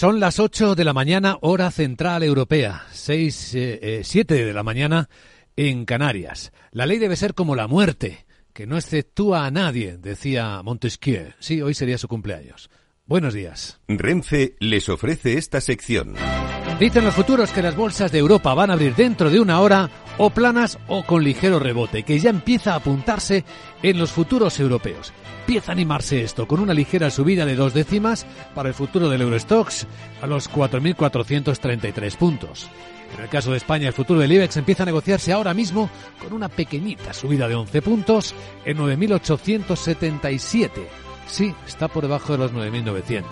[0.00, 5.10] Son las 8 de la mañana, hora central europea, 6, eh, 7 de la mañana
[5.56, 6.54] en Canarias.
[6.70, 8.24] La ley debe ser como la muerte,
[8.54, 11.34] que no exceptúa a nadie, decía Montesquieu.
[11.38, 12.70] Sí, hoy sería su cumpleaños.
[13.10, 13.78] Buenos días.
[13.88, 16.14] Renfe les ofrece esta sección.
[16.78, 19.90] Dicen los futuros que las bolsas de Europa van a abrir dentro de una hora
[20.16, 23.44] o planas o con ligero rebote, que ya empieza a apuntarse
[23.82, 25.12] en los futuros europeos.
[25.40, 29.22] Empieza a animarse esto con una ligera subida de dos décimas para el futuro del
[29.22, 29.88] Eurostox
[30.22, 32.70] a los 4.433 puntos.
[33.16, 35.90] En el caso de España, el futuro del IBEX empieza a negociarse ahora mismo
[36.20, 41.09] con una pequeñita subida de 11 puntos en 9.877.
[41.26, 43.24] Sí, está por debajo de los 9.900.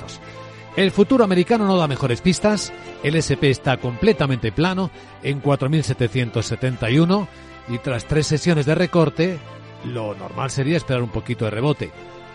[0.76, 2.72] El futuro americano no da mejores pistas.
[3.02, 4.90] El SP está completamente plano
[5.22, 7.26] en 4.771
[7.68, 9.38] y tras tres sesiones de recorte,
[9.84, 11.90] lo normal sería esperar un poquito de rebote.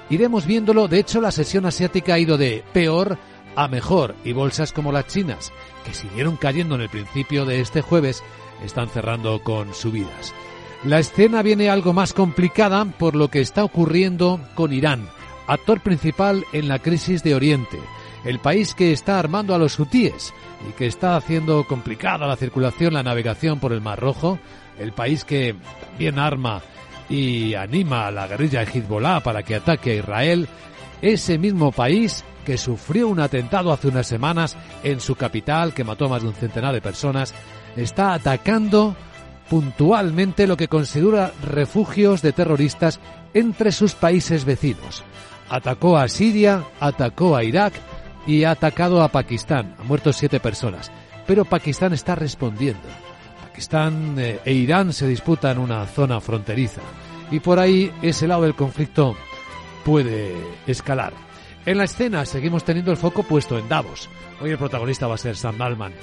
[0.09, 3.17] Iremos viéndolo, de hecho la sesión asiática ha ido de peor
[3.55, 5.51] a mejor y bolsas como las chinas,
[5.85, 8.23] que siguieron cayendo en el principio de este jueves,
[8.63, 10.33] están cerrando con subidas.
[10.83, 15.07] La escena viene algo más complicada por lo que está ocurriendo con Irán,
[15.47, 17.79] actor principal en la crisis de Oriente,
[18.25, 20.33] el país que está armando a los hutíes
[20.69, 24.39] y que está haciendo complicada la circulación, la navegación por el Mar Rojo,
[24.79, 25.55] el país que
[25.89, 26.61] también arma
[27.09, 30.47] y anima a la guerrilla de Hezbollah para que ataque a Israel,
[31.01, 36.05] ese mismo país que sufrió un atentado hace unas semanas en su capital que mató
[36.05, 37.33] a más de un centenar de personas,
[37.75, 38.95] está atacando
[39.49, 42.99] puntualmente lo que considera refugios de terroristas
[43.33, 45.03] entre sus países vecinos.
[45.49, 47.73] Atacó a Siria, atacó a Irak
[48.25, 49.75] y ha atacado a Pakistán.
[49.79, 50.91] Ha muerto siete personas.
[51.27, 52.87] Pero Pakistán está respondiendo.
[53.41, 56.81] Pakistán eh, e Irán se disputan una zona fronteriza.
[57.31, 59.15] Y por ahí ese lado del conflicto
[59.85, 60.33] puede
[60.65, 61.13] escalar.
[61.65, 64.09] En la escena seguimos teniendo el foco puesto en Davos.
[64.41, 65.93] Hoy el protagonista va a ser Sam Altman,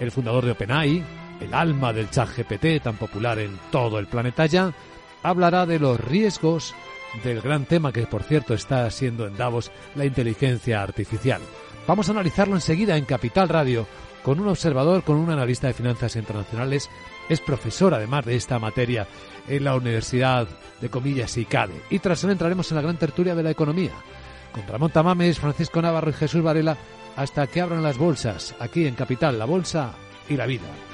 [0.00, 1.04] el fundador de OpenAI,
[1.40, 4.72] el alma del chat GPT tan popular en todo el planeta ya,
[5.22, 6.74] hablará de los riesgos
[7.22, 11.40] del gran tema que por cierto está siendo en Davos la inteligencia artificial.
[11.86, 13.86] Vamos a analizarlo enseguida en Capital Radio
[14.22, 16.88] con un observador, con un analista de finanzas internacionales,
[17.28, 19.06] es profesor además de esta materia
[19.46, 20.48] en la Universidad
[20.80, 21.74] de Comillas y CADE.
[21.90, 23.92] Y tras él entraremos en la gran tertulia de la economía
[24.52, 26.76] con Ramón Tamames, Francisco Navarro y Jesús Varela
[27.16, 29.92] hasta que abran las bolsas aquí en Capital, la bolsa
[30.28, 30.93] y la vida.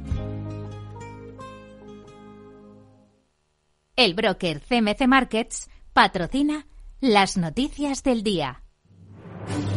[4.03, 6.65] El broker CMC Markets patrocina
[7.01, 8.63] las noticias del día.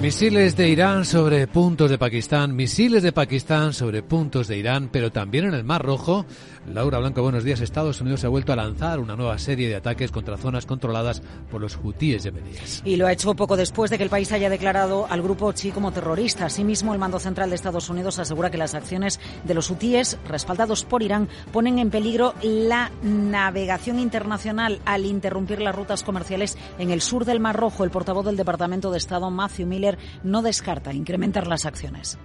[0.00, 5.10] Misiles de Irán sobre puntos de Pakistán, misiles de Pakistán sobre puntos de Irán, pero
[5.10, 6.26] también en el Mar Rojo.
[6.70, 7.60] Laura Blanco, buenos días.
[7.60, 11.60] Estados Unidos ha vuelto a lanzar una nueva serie de ataques contra zonas controladas por
[11.60, 12.82] los hutíes yemeníes.
[12.84, 15.70] Y lo ha hecho poco después de que el país haya declarado al grupo Chi
[15.70, 16.46] como terrorista.
[16.46, 20.84] Asimismo, el mando central de Estados Unidos asegura que las acciones de los hutíes, respaldados
[20.84, 27.00] por Irán, ponen en peligro la navegación internacional al interrumpir las rutas comerciales en el
[27.00, 27.84] sur del Mar Rojo.
[27.84, 32.18] El portavoz del Departamento de Estado, Matthew Miller, no descarta incrementar las acciones.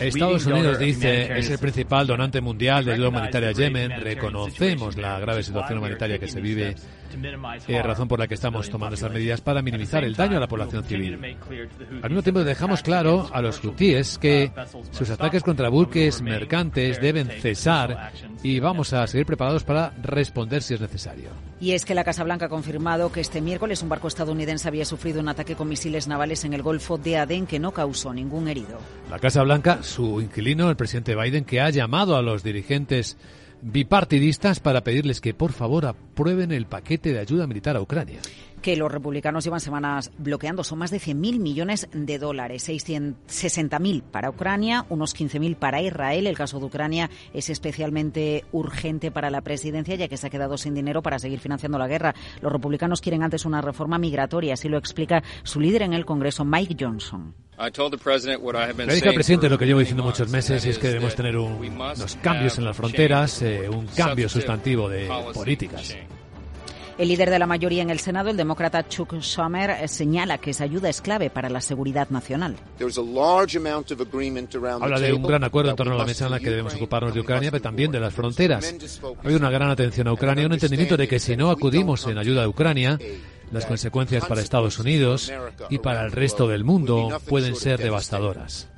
[0.00, 4.00] Estados Unidos dice es el principal donante mundial de ayuda humanitaria a Yemen.
[4.00, 6.74] Reconocemos la grave situación humanitaria que se vive,
[7.68, 10.48] eh, razón por la que estamos tomando estas medidas para minimizar el daño a la
[10.48, 11.18] población civil.
[12.02, 14.52] Al mismo tiempo dejamos claro a los hutíes que
[14.90, 20.74] sus ataques contra buques mercantes deben cesar y vamos a seguir preparados para responder si
[20.74, 21.30] es necesario.
[21.60, 24.84] Y es que la Casa Blanca ha confirmado que este miércoles un barco estadounidense había
[24.84, 28.48] sufrido un ataque con misiles navales en el Golfo de Adén que no causó ningún
[28.48, 28.78] herido.
[29.10, 33.16] La Casa Blanca, su inquilino, el presidente Biden, que ha llamado a los dirigentes
[33.62, 38.20] bipartidistas para pedirles que por favor aprueben el paquete de ayuda militar a Ucrania
[38.58, 40.64] que los republicanos llevan semanas bloqueando.
[40.64, 46.26] Son más de 100.000 millones de dólares, 660.000 para Ucrania, unos 15.000 para Israel.
[46.26, 50.58] El caso de Ucrania es especialmente urgente para la presidencia, ya que se ha quedado
[50.58, 52.14] sin dinero para seguir financiando la guerra.
[52.40, 56.44] Los republicanos quieren antes una reforma migratoria, así lo explica su líder en el Congreso,
[56.44, 57.47] Mike Johnson.
[57.58, 61.36] Le dije al presidente lo que llevo diciendo muchos meses y es que debemos tener
[61.36, 65.96] unos cambios en las fronteras, eh, un cambio sustantivo de políticas.
[66.98, 70.64] El líder de la mayoría en el Senado, el demócrata Chuck Schumer, señala que esa
[70.64, 72.56] ayuda es clave para la seguridad nacional.
[74.80, 77.14] Habla de un gran acuerdo en torno a la mesa en la que debemos ocuparnos
[77.14, 78.74] de Ucrania, pero también de las fronteras.
[79.22, 82.42] Hay una gran atención a Ucrania, un entendimiento de que si no acudimos en ayuda
[82.42, 82.98] a Ucrania,
[83.52, 85.32] las consecuencias para Estados Unidos
[85.70, 88.68] y para el resto del mundo pueden ser devastadoras.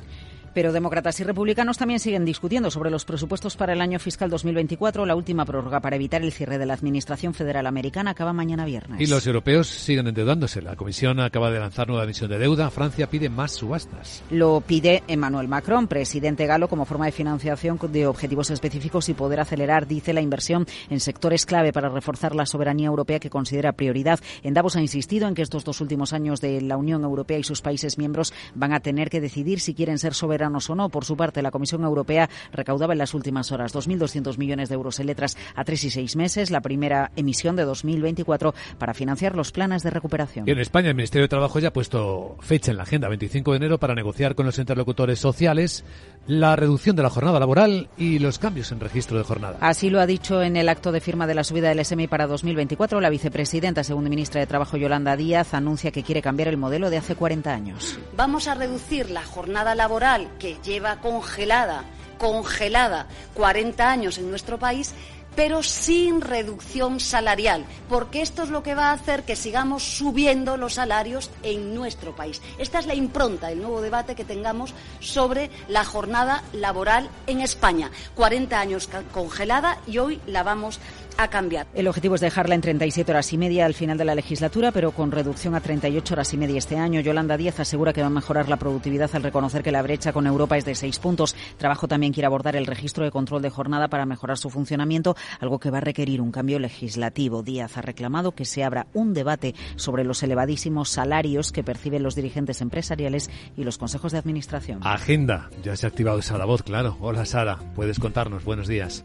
[0.53, 5.07] Pero demócratas y republicanos también siguen discutiendo sobre los presupuestos para el año fiscal 2024.
[5.07, 9.01] La última prórroga para evitar el cierre de la Administración Federal Americana acaba mañana viernes.
[9.01, 10.61] Y los europeos siguen endeudándose.
[10.61, 12.69] La Comisión acaba de lanzar nueva emisión de deuda.
[12.71, 14.25] Francia pide más subastas.
[14.31, 19.39] Lo pide Emmanuel Macron, presidente galo, como forma de financiación de objetivos específicos y poder
[19.39, 24.19] acelerar, dice, la inversión en sectores clave para reforzar la soberanía europea que considera prioridad.
[24.43, 27.45] En Davos ha insistido en que estos dos últimos años de la Unión Europea y
[27.45, 30.89] sus países miembros van a tener que decidir si quieren ser soberanos o no.
[30.89, 34.99] Por su parte, la Comisión Europea recaudaba en las últimas horas 2.200 millones de euros
[35.01, 39.53] en letras a tres y seis meses, la primera emisión de 2024 para financiar los
[39.53, 40.49] planes de recuperación.
[40.49, 43.53] Y en España, el Ministerio de Trabajo ya ha puesto fecha en la agenda, 25
[43.53, 45.85] de enero, para negociar con los interlocutores sociales
[46.27, 49.59] la reducción de la jornada laboral y los cambios en registro de jornada.
[49.61, 52.27] Así lo ha dicho en el acto de firma de la subida del SMI para
[52.27, 56.91] 2024 la vicepresidenta, segunda ministra de Trabajo, Yolanda Díaz, anuncia que quiere cambiar el modelo
[56.91, 57.99] de hace 40 años.
[58.17, 61.85] Vamos a reducir la jornada laboral que lleva congelada,
[62.19, 64.95] congelada 40 años en nuestro país
[65.35, 70.57] pero sin reducción salarial, porque esto es lo que va a hacer que sigamos subiendo
[70.57, 72.43] los salarios en nuestro país.
[72.59, 77.91] Esta es la impronta del nuevo debate que tengamos sobre la jornada laboral en España.
[78.15, 80.81] 40 años congelada y hoy la vamos
[81.17, 81.67] a cambiar.
[81.75, 84.93] El objetivo es dejarla en 37 horas y media al final de la legislatura, pero
[84.93, 87.01] con reducción a 38 horas y media este año.
[87.01, 90.27] Yolanda Díaz asegura que va a mejorar la productividad al reconocer que la brecha con
[90.27, 91.37] Europa es de seis puntos.
[91.59, 95.59] Trabajo también quiere abordar el registro de control de jornada para mejorar su funcionamiento, algo
[95.59, 97.43] que va a requerir un cambio legislativo.
[97.43, 102.15] Díaz ha reclamado que se abra un debate sobre los elevadísimos salarios que perciben los
[102.15, 104.81] dirigentes empresariales y los consejos de administración.
[104.83, 105.51] Agenda.
[105.63, 106.97] Ya se ha activado esa voz, claro.
[107.01, 108.45] Hola Sara, puedes contarnos.
[108.45, 109.05] Buenos días.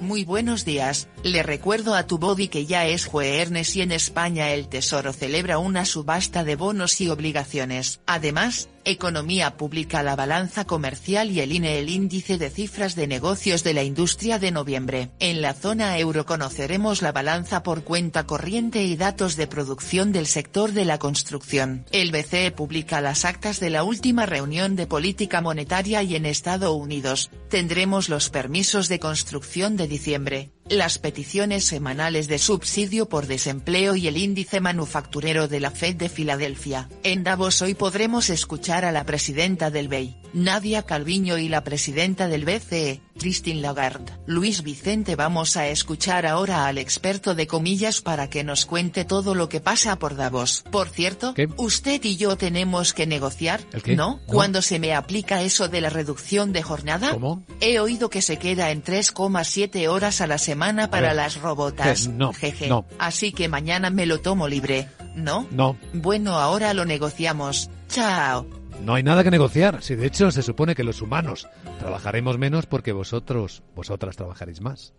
[0.00, 4.50] Muy buenos días, le recuerdo a tu body que ya es jueves y en España
[4.50, 8.00] el Tesoro celebra una subasta de bonos y obligaciones.
[8.06, 13.64] Además, Economía Pública la balanza comercial y el INE el índice de cifras de negocios
[13.64, 15.10] de la industria de noviembre.
[15.20, 20.26] En la zona euro conoceremos la balanza por cuenta corriente y datos de producción del
[20.26, 21.86] sector de la construcción.
[21.92, 26.74] El BCE publica las actas de la última reunión de política monetaria y en Estados
[26.74, 33.96] Unidos, tendremos los permisos de construcción de diciembre, las peticiones semanales de subsidio por desempleo
[33.96, 36.88] y el índice manufacturero de la Fed de Filadelfia.
[37.02, 42.28] En Davos hoy podremos escuchar a la presidenta del BEI, Nadia Calviño y la presidenta
[42.28, 44.12] del BCE, Christine Lagarde.
[44.26, 49.34] Luis Vicente vamos a escuchar ahora al experto de comillas para que nos cuente todo
[49.34, 50.64] lo que pasa por Davos.
[50.70, 54.20] Por cierto, usted y yo tenemos que negociar, ¿no?
[54.26, 57.12] Cuando se me aplica eso de la reducción de jornada.
[57.12, 57.44] ¿Cómo?
[57.60, 60.53] He oído que se queda en 3,7 horas a la semana
[60.90, 62.08] para las robotas.
[62.08, 62.68] no, Jeje.
[62.68, 62.84] no.
[62.98, 65.46] Así que mañana me lo tomo libre, ¿no?
[65.50, 65.76] No.
[65.92, 67.70] Bueno, ahora lo negociamos.
[67.88, 68.46] Chao.
[68.80, 69.82] No hay nada que negociar.
[69.82, 71.48] Si de hecho se supone que los humanos
[71.78, 74.92] trabajaremos menos porque vosotros, vosotras trabajaréis más.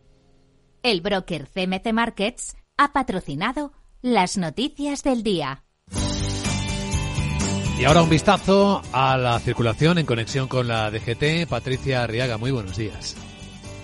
[0.83, 5.63] El broker CMC Markets ha patrocinado las noticias del día.
[7.77, 11.47] Y ahora un vistazo a la circulación en conexión con la DGT.
[11.49, 13.17] Patricia Arriaga, muy buenos días.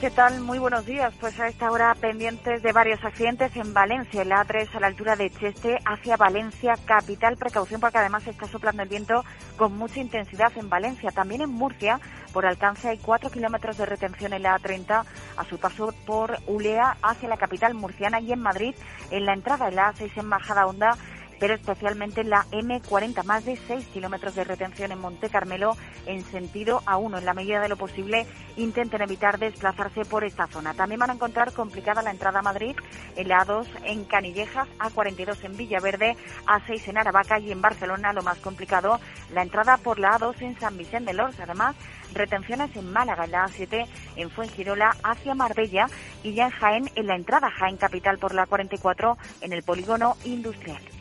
[0.01, 0.41] ¿Qué tal?
[0.41, 1.13] Muy buenos días.
[1.20, 4.88] Pues a esta hora pendientes de varios accidentes en Valencia, en la A3 a la
[4.88, 7.38] altura de Cheste, hacia Valencia capital.
[7.38, 9.24] Precaución porque además está soplando el viento
[9.58, 11.12] con mucha intensidad en Valencia.
[11.12, 12.00] También en Murcia,
[12.34, 15.03] por alcance, hay cuatro kilómetros de retención en la A30
[15.38, 18.74] a su paso por Ulea hacia la capital murciana y en Madrid,
[19.12, 20.98] en la entrada de la A6 en Majada Honda
[21.41, 26.24] pero especialmente en la M40, más de 6 kilómetros de retención en Monte Carmelo en
[26.24, 27.17] sentido A1.
[27.17, 30.75] En la medida de lo posible, intenten evitar desplazarse por esta zona.
[30.75, 32.75] También van a encontrar complicada la entrada a Madrid
[33.15, 38.21] en la A2 en Canillejas, A42 en Villaverde, A6 en Aravaca y en Barcelona, lo
[38.21, 39.00] más complicado,
[39.33, 41.39] la entrada por la A2 en San Vicente de Lors.
[41.39, 41.75] Además,
[42.13, 45.88] retenciones en Málaga, en la A7 en Fuengirola hacia Marbella
[46.21, 50.17] y ya en Jaén, en la entrada Jaén Capital por la 44 en el polígono
[50.24, 51.00] industrial.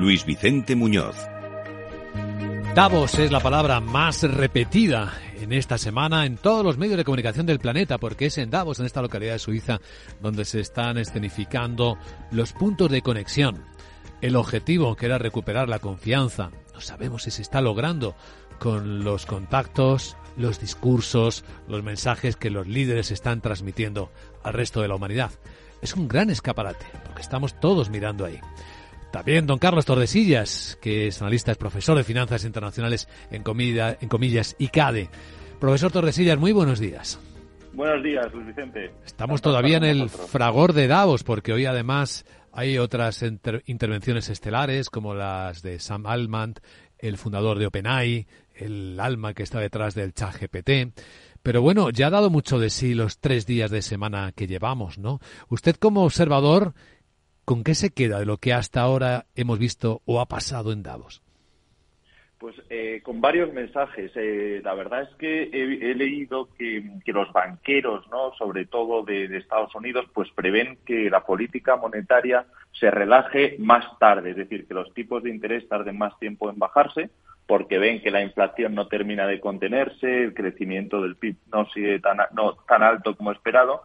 [0.00, 1.14] Luis Vicente Muñoz.
[2.74, 7.44] Davos es la palabra más repetida en esta semana en todos los medios de comunicación
[7.44, 9.78] del planeta, porque es en Davos, en esta localidad de Suiza,
[10.22, 11.98] donde se están escenificando
[12.30, 13.66] los puntos de conexión.
[14.22, 18.16] El objetivo, que era recuperar la confianza, no sabemos si se está logrando
[18.58, 24.10] con los contactos, los discursos, los mensajes que los líderes están transmitiendo
[24.42, 25.30] al resto de la humanidad.
[25.82, 28.40] Es un gran escaparate, porque estamos todos mirando ahí.
[29.10, 34.08] También don Carlos Tordesillas, que es analista, es profesor de finanzas internacionales en, comida, en
[34.08, 35.10] comillas ICADE.
[35.58, 37.18] Profesor Tordesillas, muy buenos días.
[37.72, 38.92] Buenos días, Luis Vicente.
[39.04, 43.24] Estamos todavía en el fragor de Davos, porque hoy además hay otras
[43.66, 46.54] intervenciones estelares, como las de Sam Altman,
[46.98, 50.92] el fundador de OpenAI, el alma que está detrás del chat GPT.
[51.42, 54.98] Pero bueno, ya ha dado mucho de sí los tres días de semana que llevamos,
[54.98, 55.20] ¿no?
[55.48, 56.74] Usted como observador,
[57.44, 60.82] ¿con qué se queda de lo que hasta ahora hemos visto o ha pasado en
[60.82, 61.22] Davos?
[62.40, 64.10] Pues eh, con varios mensajes.
[64.14, 69.74] Eh, la verdad es que he, leído que, los banqueros, no, sobre todo de, Estados
[69.74, 74.94] Unidos, pues prevén que la política monetaria se relaje más tarde, es decir, que los
[74.94, 77.10] tipos de interés tarden más tiempo en bajarse,
[77.46, 82.00] porque ven que la inflación no termina de contenerse, el crecimiento del PIB no sigue
[82.00, 83.82] tan, no, tan alto como esperado,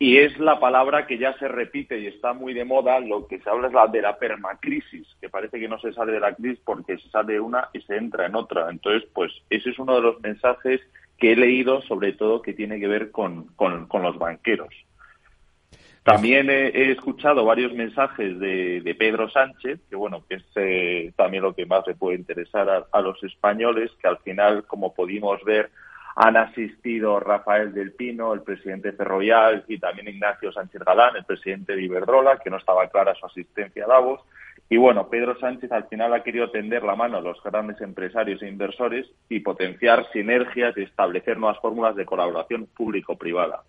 [0.00, 3.40] y es la palabra que ya se repite y está muy de moda, lo que
[3.40, 6.34] se habla es la de la permacrisis, que parece que no se sale de la
[6.34, 8.70] crisis porque se sale de una y se entra en otra.
[8.70, 10.80] Entonces, pues ese es uno de los mensajes
[11.18, 14.72] que he leído, sobre todo que tiene que ver con, con, los banqueros.
[16.04, 21.54] También he, escuchado varios mensajes de, Pedro Sánchez, que bueno, que es eh, también lo
[21.56, 25.70] que más le puede interesar a, a los españoles, que al final, como pudimos ver,
[26.20, 31.76] han asistido Rafael del Pino, el presidente Ferrovial, y también Ignacio Sánchez Galán, el presidente
[31.76, 34.20] de Iberdrola, que no estaba clara su asistencia a Davos.
[34.68, 38.42] Y bueno, Pedro Sánchez al final ha querido tender la mano a los grandes empresarios
[38.42, 43.62] e inversores y potenciar sinergias y establecer nuevas fórmulas de colaboración público-privada.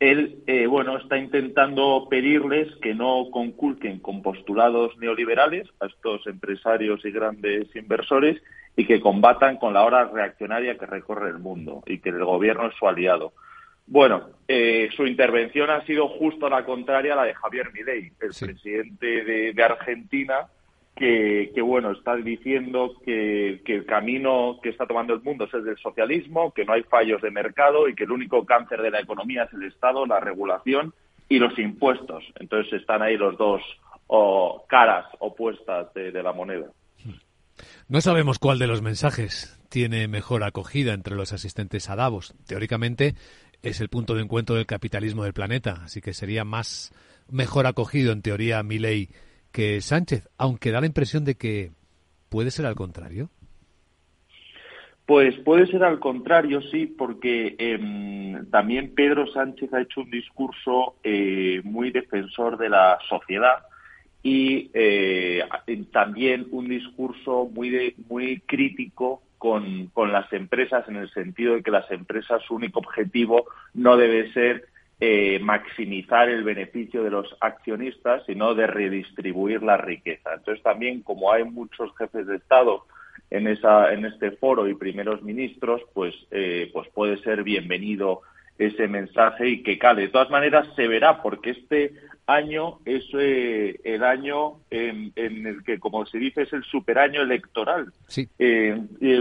[0.00, 7.04] Él, eh, bueno, está intentando pedirles que no conculquen con postulados neoliberales a estos empresarios
[7.04, 8.42] y grandes inversores
[8.76, 12.68] y que combatan con la hora reaccionaria que recorre el mundo y que el gobierno
[12.68, 13.34] es su aliado.
[13.86, 18.30] Bueno, eh, su intervención ha sido justo la contraria a la de Javier Milei, el
[18.30, 20.46] presidente de, Argentina,
[21.00, 25.78] que, bueno, está diciendo que, el camino que está tomando el mundo es el del
[25.78, 29.44] socialismo, que no hay fallos de mercado y que el único cáncer de la economía
[29.44, 30.92] es el Estado, la regulación
[31.26, 32.22] y los impuestos.
[32.38, 33.62] Entonces están ahí los dos
[34.68, 36.66] caras opuestas de la moneda.
[37.88, 42.34] No sabemos cuál de los mensajes tiene mejor acogida entre los asistentes a Davos.
[42.46, 43.14] Teóricamente
[43.62, 46.92] es el punto de encuentro del capitalismo del planeta, así que sería más
[47.30, 49.08] mejor acogido en teoría Milley
[49.52, 51.70] que Sánchez, aunque da la impresión de que
[52.28, 53.30] puede ser al contrario.
[55.06, 60.94] Pues puede ser al contrario, sí, porque em, también Pedro Sánchez ha hecho un discurso
[61.02, 63.64] eh, muy defensor de la sociedad
[64.22, 65.42] y eh,
[65.90, 71.72] también un discurso muy, muy crítico con, con, las empresas en el sentido de que
[71.72, 74.66] las empresas su único objetivo no debe ser
[75.00, 80.34] eh, maximizar el beneficio de los accionistas, sino de redistribuir la riqueza.
[80.34, 82.84] Entonces también como hay muchos jefes de Estado
[83.30, 88.20] en, esa, en este foro y primeros ministros, pues, eh, pues puede ser bienvenido
[88.58, 90.02] ese mensaje y que cale.
[90.02, 91.94] De todas maneras, se verá, porque este
[92.26, 97.90] año es eh, el año en, el que, como se dice, es el superaño electoral.
[98.06, 98.28] Sí.
[98.38, 98.78] Eh,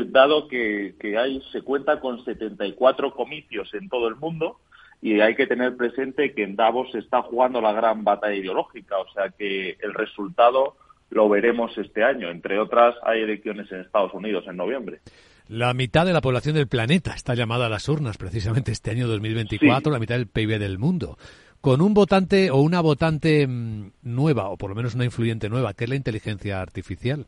[0.07, 4.59] dado que, que hay, se cuenta con 74 comicios en todo el mundo
[5.01, 8.97] y hay que tener presente que en Davos se está jugando la gran batalla ideológica,
[8.97, 10.75] o sea que el resultado
[11.09, 12.29] lo veremos este año.
[12.29, 14.99] Entre otras, hay elecciones en Estados Unidos en noviembre.
[15.47, 19.07] La mitad de la población del planeta está llamada a las urnas precisamente este año
[19.07, 21.17] 2024, la mitad del PIB del mundo.
[21.61, 25.73] Con un votante o una votante mm, nueva, o por lo menos una influyente nueva,
[25.73, 27.25] que es la inteligencia artificial.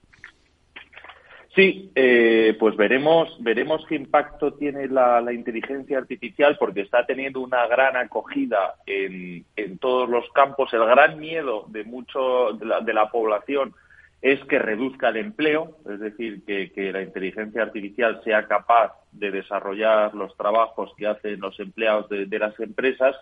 [1.56, 7.68] Sí, eh, pues veremos, veremos qué impacto tiene la, inteligencia artificial porque está teniendo una
[7.68, 9.46] gran acogida en,
[9.80, 10.74] todos los campos.
[10.74, 13.74] El gran miedo de mucho de la, población
[14.22, 20.16] es que reduzca el empleo, es decir, que, la inteligencia artificial sea capaz de desarrollar
[20.16, 23.14] los trabajos que hacen los empleados de las empresas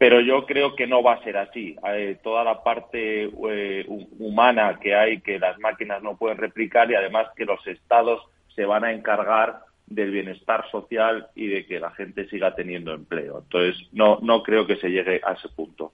[0.00, 1.76] pero yo creo que no va a ser así.
[1.86, 3.84] Eh, toda la parte eh,
[4.18, 8.22] humana que hay que las máquinas no pueden replicar y además que los estados
[8.56, 13.40] se van a encargar del bienestar social y de que la gente siga teniendo empleo.
[13.40, 15.92] Entonces, no, no creo que se llegue a ese punto.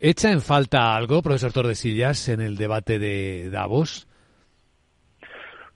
[0.00, 4.07] ¿Echa en falta algo, profesor Tordesillas, en el debate de Davos?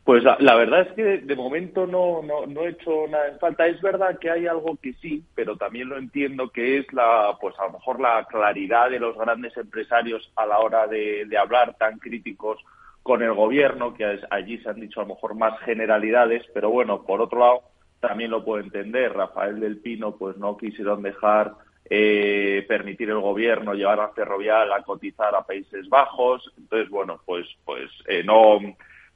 [0.04, 3.68] Pues la, verdad es que de, momento no, no, he hecho nada en falta.
[3.68, 7.54] Es verdad que hay algo que sí, pero también lo entiendo que es la, pues
[7.60, 12.00] a lo mejor la claridad de los grandes empresarios a la hora de, hablar tan
[12.00, 12.58] críticos
[13.04, 17.04] con el gobierno, que allí se han dicho a lo mejor más generalidades, pero bueno,
[17.04, 17.62] por otro lado,
[18.00, 19.12] también lo puedo entender.
[19.12, 21.52] Rafael del Pino, pues no quisieron dejar
[21.88, 26.52] eh, permitir el gobierno llevar a Ferrovial a cotizar a Países Bajos.
[26.58, 28.58] Entonces, bueno, pues, pues eh, no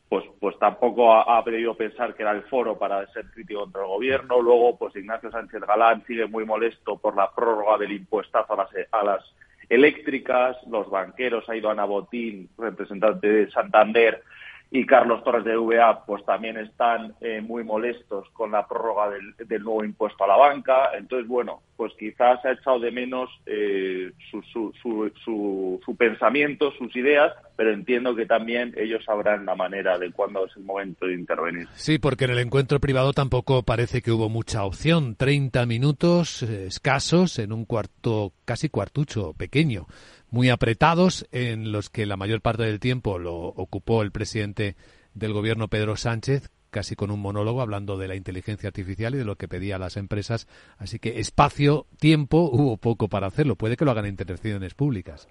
[0.09, 3.89] pues, pues tampoco ha, podido pensar que era el foro para ser crítico contra el
[3.89, 4.41] gobierno.
[4.41, 8.71] Luego, pues Ignacio Sánchez Galán sigue muy molesto por la prórroga del impuestazo a las,
[8.93, 9.25] a las
[9.69, 10.57] eléctricas.
[10.69, 14.23] Los banqueros, ha ido Ana Botín, representante de Santander,
[14.71, 19.63] y Carlos Torres de VA pues también están eh, muy molestos con la prórroga del,
[19.63, 20.91] nuevo impuesto a la banca.
[20.97, 26.95] Entonces, bueno, pues quizás ha echado de menos eh, su, su, su, su, pensamiento, sus
[26.97, 31.15] ideas, pero entiendo que también ellos sabrán la manera de cuándo es el momento de
[31.15, 31.69] intervenir.
[31.75, 35.17] Sí, porque en el encuentro privado tampoco parece que hubo mucha opción.
[35.17, 39.87] 30 minutos eh, escasos en un cuarto, casi cuartucho pequeño
[40.31, 44.77] muy apretados en los que la mayor parte del tiempo lo ocupó el presidente
[45.15, 49.25] del gobierno Pedro Sánchez, casi con un monólogo hablando de la inteligencia artificial y de
[49.25, 50.47] lo que pedía a las empresas.
[50.77, 53.57] Así que espacio, tiempo, hubo poco para hacerlo.
[53.57, 55.27] Puede que lo hagan en intervenciones públicas.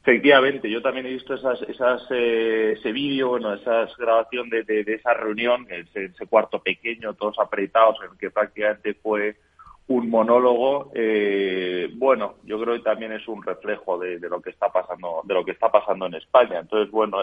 [0.00, 4.94] Efectivamente, yo también he visto esas, esas, eh, ese vídeo, bueno, esa grabación de, de,
[4.94, 9.36] esa reunión, ese, ese, cuarto pequeño, todos apretados, en el que prácticamente fue
[9.88, 14.70] un monólogo, eh, bueno, yo creo que también es un reflejo de, lo que está
[14.70, 16.58] pasando, de lo que está pasando en España.
[16.60, 17.18] Entonces, bueno,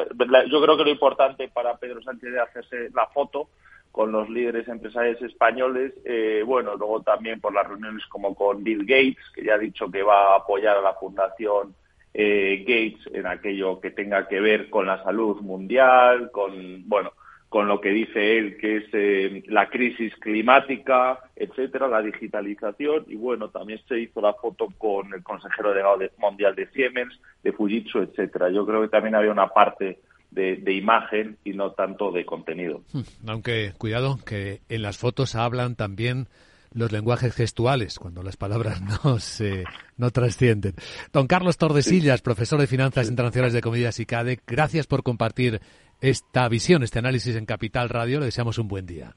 [0.47, 3.49] yo creo que lo importante para Pedro Sánchez es hacerse la foto
[3.91, 8.79] con los líderes empresariales españoles, eh, bueno, luego también por las reuniones como con Bill
[8.79, 11.73] Gates, que ya ha dicho que va a apoyar a la fundación
[12.13, 17.13] eh, Gates en aquello que tenga que ver con la salud mundial, con, bueno,
[17.55, 23.15] con lo que dice él, que es eh, la crisis climática, etcétera, la digitalización, y
[23.15, 27.99] bueno, también se hizo la foto con el consejero delegado mundial de Siemens, de Fujitsu,
[27.99, 28.49] etcétera.
[28.49, 29.99] Yo creo que también había una parte
[30.31, 32.81] de, imagen y no tanto de contenido.
[32.91, 36.27] Hmm, aunque, cuidado, que en las fotos hablan también
[36.73, 39.63] los lenguajes gestuales, cuando las palabras no se
[39.95, 40.73] no trascienden.
[41.13, 45.61] Don Carlos Tordesillas, profesor de Finanzas Internacionales de Comedias y CADE, gracias por compartir
[46.09, 48.19] esta visión, este análisis en Capital Radio.
[48.19, 49.13] Le deseamos un buen día.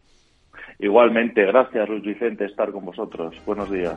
[0.78, 3.34] Igualmente, gracias Luis Vicente, estar con vosotros.
[3.44, 3.96] Buenos días.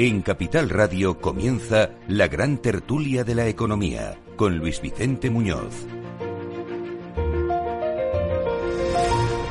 [0.00, 5.74] En Capital Radio comienza la gran tertulia de la economía con Luis Vicente Muñoz.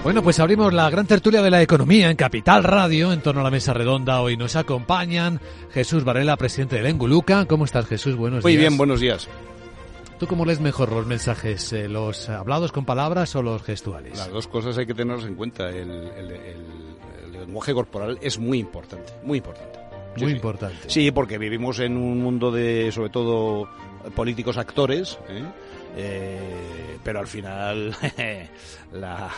[0.03, 3.43] Bueno, pues abrimos la gran tertulia de la economía en Capital Radio en torno a
[3.43, 4.21] la mesa redonda.
[4.21, 7.45] Hoy nos acompañan Jesús Varela, presidente de Enguluca.
[7.45, 8.15] ¿Cómo estás, Jesús?
[8.15, 8.61] Buenos Muy días.
[8.61, 9.27] bien, buenos días.
[10.17, 11.73] ¿Tú cómo lees mejor los mensajes?
[11.73, 14.17] eh, ¿Los hablados con palabras o los gestuales?
[14.17, 15.67] Las dos cosas hay que tenerlas en cuenta.
[15.69, 19.77] El, el- el- el lenguaje corporal es muy importante, muy importante.
[20.23, 20.35] Muy sí.
[20.35, 20.89] importante.
[20.89, 23.67] Sí, porque vivimos en un mundo de, sobre todo,
[24.15, 25.43] políticos actores, ¿eh?
[25.99, 27.95] Eh, pero al final
[28.93, 29.29] la,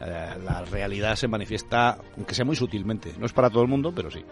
[0.00, 3.12] la realidad se manifiesta, aunque sea muy sutilmente.
[3.18, 4.24] No es para todo el mundo, pero sí.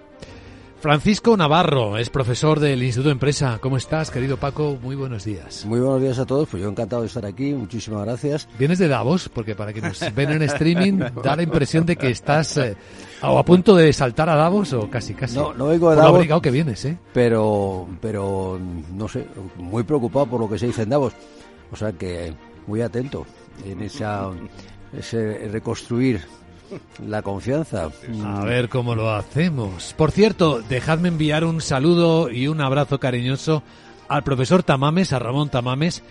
[0.82, 3.58] Francisco Navarro es profesor del Instituto de Empresa.
[3.60, 4.76] ¿Cómo estás, querido Paco?
[4.82, 5.64] Muy buenos días.
[5.64, 8.48] Muy buenos días a todos, pues yo encantado de estar aquí, muchísimas gracias.
[8.58, 9.28] ¿Vienes de Davos?
[9.28, 12.74] Porque para que nos ven en streaming da la impresión de que estás eh,
[13.22, 15.36] o a punto de saltar a Davos o casi, casi.
[15.36, 16.16] No, no vengo de Por lo Davos.
[16.16, 16.98] abrigado que vienes, ¿eh?
[17.12, 18.58] Pero, pero,
[18.94, 21.12] no sé, muy preocupado por lo que se dice en Davos.
[21.70, 22.34] O sea que
[22.66, 23.24] muy atento
[23.64, 24.30] en esa,
[24.96, 26.20] ese reconstruir
[27.06, 27.90] la confianza.
[28.24, 29.94] A ver cómo lo hacemos.
[29.96, 33.62] Por cierto, dejadme enviar un saludo y un abrazo cariñoso
[34.08, 36.02] al profesor Tamames, a Ramón Tamames,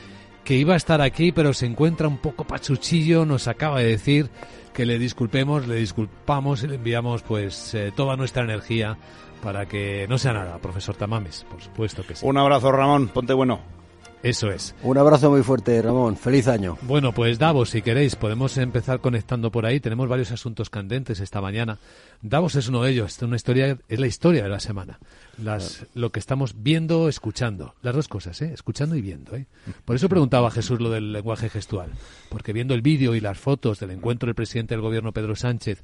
[0.44, 3.26] que iba a estar aquí, pero se encuentra un poco pachuchillo.
[3.26, 4.30] Nos acaba de decir
[4.74, 8.98] que le disculpemos, le disculpamos y le enviamos pues eh, toda nuestra energía
[9.42, 12.26] para que no sea nada, profesor Tamames, por supuesto que sí.
[12.26, 13.10] Un abrazo, Ramón.
[13.10, 13.81] Ponte bueno.
[14.24, 14.76] Eso es.
[14.84, 16.16] Un abrazo muy fuerte, Ramón.
[16.16, 16.78] Feliz año.
[16.84, 19.80] Bueno, pues Davos, si queréis, podemos empezar conectando por ahí.
[19.80, 21.80] Tenemos varios asuntos candentes esta mañana.
[22.22, 23.18] Davos es uno de ellos.
[23.18, 25.00] Es una historia, es la historia de la semana.
[25.40, 27.74] Las, lo que estamos viendo, escuchando.
[27.82, 28.52] Las dos cosas, ¿eh?
[28.54, 29.48] Escuchando y viendo, ¿eh?
[29.86, 31.90] Por eso preguntaba a Jesús lo del lenguaje gestual.
[32.30, 35.82] Porque viendo el vídeo y las fotos del encuentro del presidente del gobierno, Pedro Sánchez,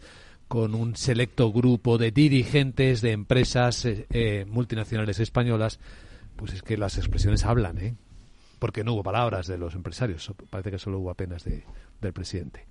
[0.48, 5.80] con un selecto grupo de dirigentes de empresas eh, eh, multinacionales españolas,
[6.36, 7.96] pues es que las expresiones hablan, ¿eh?
[8.60, 11.64] Porque no hubo palabras de los empresarios, so- parece que solo hubo apenas de,
[12.02, 12.66] del presidente.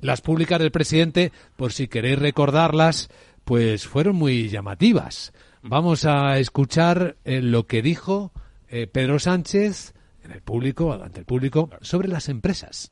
[0.00, 3.08] Las públicas del presidente, por si queréis recordarlas,
[3.44, 5.32] pues fueron muy llamativas.
[5.62, 8.32] Vamos a escuchar eh, lo que dijo
[8.68, 12.90] eh, Pedro Sánchez en el público, ante el público, sobre las empresas.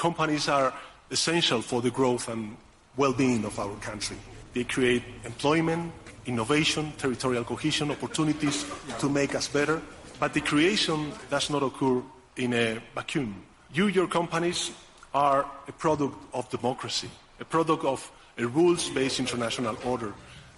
[0.00, 0.72] Companies are
[1.10, 2.56] essential for the growth and
[2.96, 4.16] well-being of our country.
[4.54, 5.92] They create employment,
[6.26, 8.66] innovation, territorial cohesion, opportunities
[9.00, 9.80] to make us better.
[10.18, 12.02] But the creation does not occur
[12.36, 13.44] in a vacuum.
[13.72, 14.72] You, your companies,
[15.12, 20.12] are a product of democracy, a product of a rules-based international order,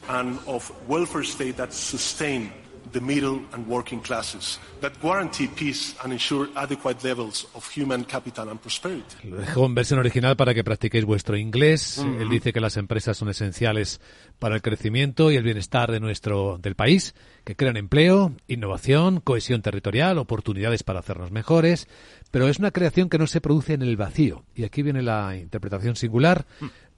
[0.09, 2.53] and of welfare state that sustain
[2.93, 8.49] the middle and working classes, that guarantee peace and ensure adequate levels of human capital
[8.49, 9.29] and prosperity.
[9.29, 11.99] Lo dejo en versión original para que practiquéis vuestro inglés.
[11.99, 12.21] Ujú.
[12.21, 14.01] Él dice que las empresas son esenciales
[14.39, 19.63] para el crecimiento y el bienestar de nuestro del país, que crean empleo, innovación, cohesión
[19.63, 21.89] territorial, oportunidades para hacernos mejores,
[22.31, 24.45] pero es una creación que no se produce en el vacío.
[24.55, 26.47] Y aquí viene la interpretación singular.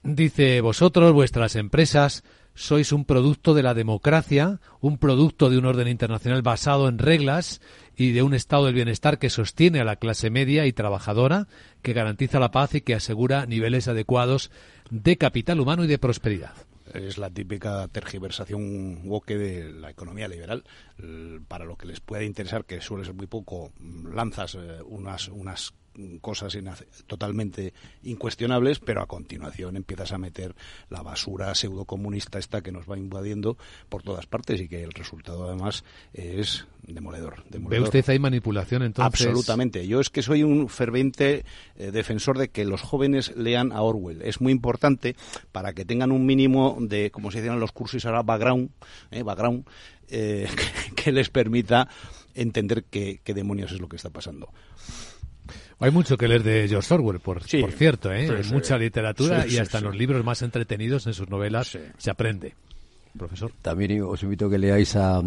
[0.03, 5.87] Dice, vosotros, vuestras empresas, sois un producto de la democracia, un producto de un orden
[5.87, 7.61] internacional basado en reglas
[7.95, 11.47] y de un estado del bienestar que sostiene a la clase media y trabajadora,
[11.81, 14.51] que garantiza la paz y que asegura niveles adecuados
[14.89, 16.53] de capital humano y de prosperidad.
[16.93, 20.63] Es la típica tergiversación woke de la economía liberal.
[21.47, 25.29] Para lo que les puede interesar, que suele ser muy poco, mm, lanzas eh, unas,
[25.29, 25.73] unas
[26.21, 26.57] cosas
[27.07, 30.55] totalmente incuestionables, pero a continuación empiezas a meter
[30.89, 33.57] la basura pseudocomunista esta que nos va invadiendo
[33.89, 35.83] por todas partes y que el resultado además
[36.13, 37.43] es demoledor.
[37.43, 37.83] ¿Ve demoledor.
[37.85, 39.27] usted ahí manipulación entonces?
[39.27, 39.87] Absolutamente.
[39.87, 44.21] Yo es que soy un ferviente eh, defensor de que los jóvenes lean a Orwell.
[44.23, 45.15] Es muy importante
[45.51, 48.69] para que tengan un mínimo de, como se decían en los cursos ahora, background,
[49.11, 49.65] eh, background
[50.09, 50.47] eh,
[50.95, 51.87] que, que les permita
[52.33, 54.49] entender qué, qué demonios es lo que está pasando.
[55.81, 57.59] Hay mucho que leer de George Orwell, por, Sí.
[57.61, 58.27] por cierto, ¿eh?
[58.27, 58.53] Sí, Hay sí.
[58.53, 62.09] mucha literatura Sí, y sí, hasta en los libros más entretenidos, en sus novelas, se
[62.11, 62.53] aprende.
[63.17, 63.51] Profesor.
[63.61, 65.23] También os invito a que leáis a, a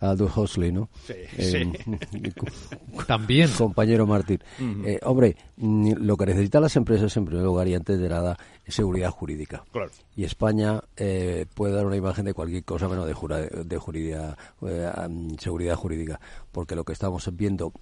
[0.00, 0.88] Aldous Huxley, ¿no?
[1.06, 1.70] Sí, Eh,
[3.06, 3.50] También.
[3.50, 4.38] Compañero Martín.
[4.58, 4.86] Ujú.
[4.88, 8.38] Eh, hombre, mm, lo que necesitan las empresas, en primer lugar y antes de nada,
[8.64, 9.64] es seguridad jurídica.
[9.70, 9.90] Claro.
[10.16, 14.36] Y España eh, puede dar una imagen de cualquier cosa menos de, jura- de juridía-
[14.66, 14.90] eh,
[15.38, 16.18] seguridad jurídica.
[16.52, 17.72] Porque lo que estamos viendo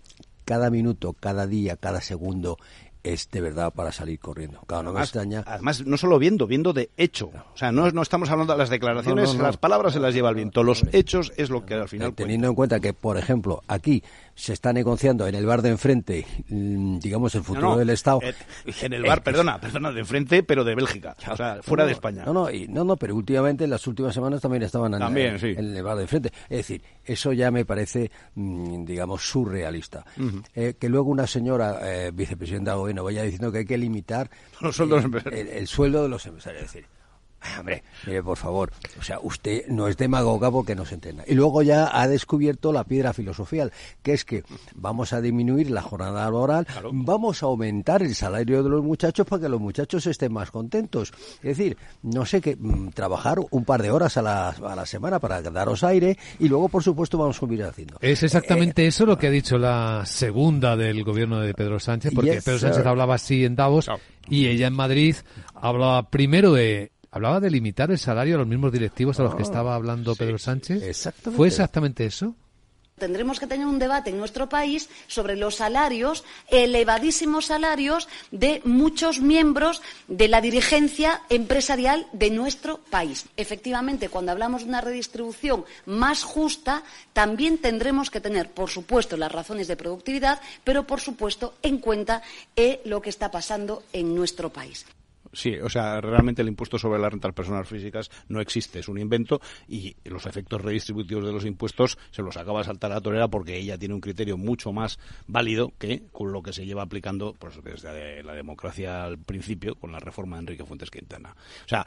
[0.44, 2.58] cada minuto, cada día, cada segundo
[3.04, 4.60] es de verdad para salir corriendo.
[4.66, 5.44] Claro, no me Además, extraña.
[5.46, 7.30] además, no solo viendo, viendo de hecho.
[7.52, 10.30] O sea, no, no estamos hablando de las declaraciones, No, las palabras se las lleva
[10.30, 10.62] el viento.
[10.62, 12.14] Los hechos es lo que al final.
[12.14, 14.02] Teniendo en cuenta que, por ejemplo, aquí
[14.36, 17.90] se está negociando en el bar de enfrente, mm, digamos, el futuro No, no, del
[17.90, 18.20] Estado.
[18.22, 18.34] eh,
[18.82, 21.16] En el bar, Eh, perdona, perdona, de enfrente, pero de Bélgica.
[21.30, 22.24] O sea, fuera No, de España.
[22.24, 25.34] No, no, y, no, no, pero últimamente en las últimas semanas también estaban en, También,
[25.34, 25.54] en- sí.
[25.56, 26.32] en el bar de enfrente.
[26.48, 30.04] Es decir, eso ya me parece, mm, digamos, surrealista.
[30.54, 34.30] Eh, que luego una señora eh, vicepresidenta del gobierno vaya diciendo que hay que limitar
[34.60, 36.64] Los sueldos el- el sueldo de los empresarios.
[36.64, 36.86] Es decir,
[37.58, 41.24] Hombre, mire, por favor, o sea, usted no es demagoga porque no se entienda.
[41.26, 45.82] Y luego ya ha descubierto la piedra filosofal, que es que vamos a disminuir la
[45.82, 50.32] jornada laboral, vamos a aumentar el salario de los muchachos para que los muchachos estén
[50.32, 51.12] más contentos.
[51.42, 54.86] Es decir, no sé qué, mm, trabajar un par de horas a la, a la
[54.86, 57.98] semana para daros aire y luego, por supuesto, vamos a subir haciendo.
[58.00, 62.32] Es exactamente eso lo que ha dicho la segunda del gobierno de Pedro Sánchez, porque
[62.34, 62.88] Yes, Pedro Sánchez sir.
[62.88, 63.88] hablaba así en Davos
[64.28, 65.16] y ella en Madrid
[65.54, 69.42] hablaba primero de hablaba de limitar el salario a los mismos directivos a los que
[69.42, 70.82] Ah, estaba hablando Pedro Sánchez.
[70.82, 71.36] Exactamente.
[71.36, 72.34] ¿Fue exactamente eso?
[72.98, 79.20] Tendremos que tener un debate en nuestro país sobre los salarios, elevadísimos salarios de muchos
[79.20, 83.26] miembros de la dirigencia empresarial de nuestro país.
[83.36, 89.32] Efectivamente, cuando hablamos de una redistribución más justa, también tendremos que tener, por supuesto, las
[89.32, 92.22] razones de productividad, pero, por supuesto, en cuenta
[92.54, 94.86] eh, lo que está pasando en nuestro país.
[95.34, 98.98] Sí, o sea, realmente el impuesto sobre las rentas personas físicas no existe, es un
[98.98, 103.00] invento y los efectos redistributivos de los impuestos se los acaba de saltar a la
[103.00, 106.82] torera porque ella tiene un criterio mucho más válido que con lo que se lleva
[106.82, 111.34] aplicando pues, desde la democracia al principio con la reforma de Enrique Fuentes Quintana.
[111.64, 111.84] O sea,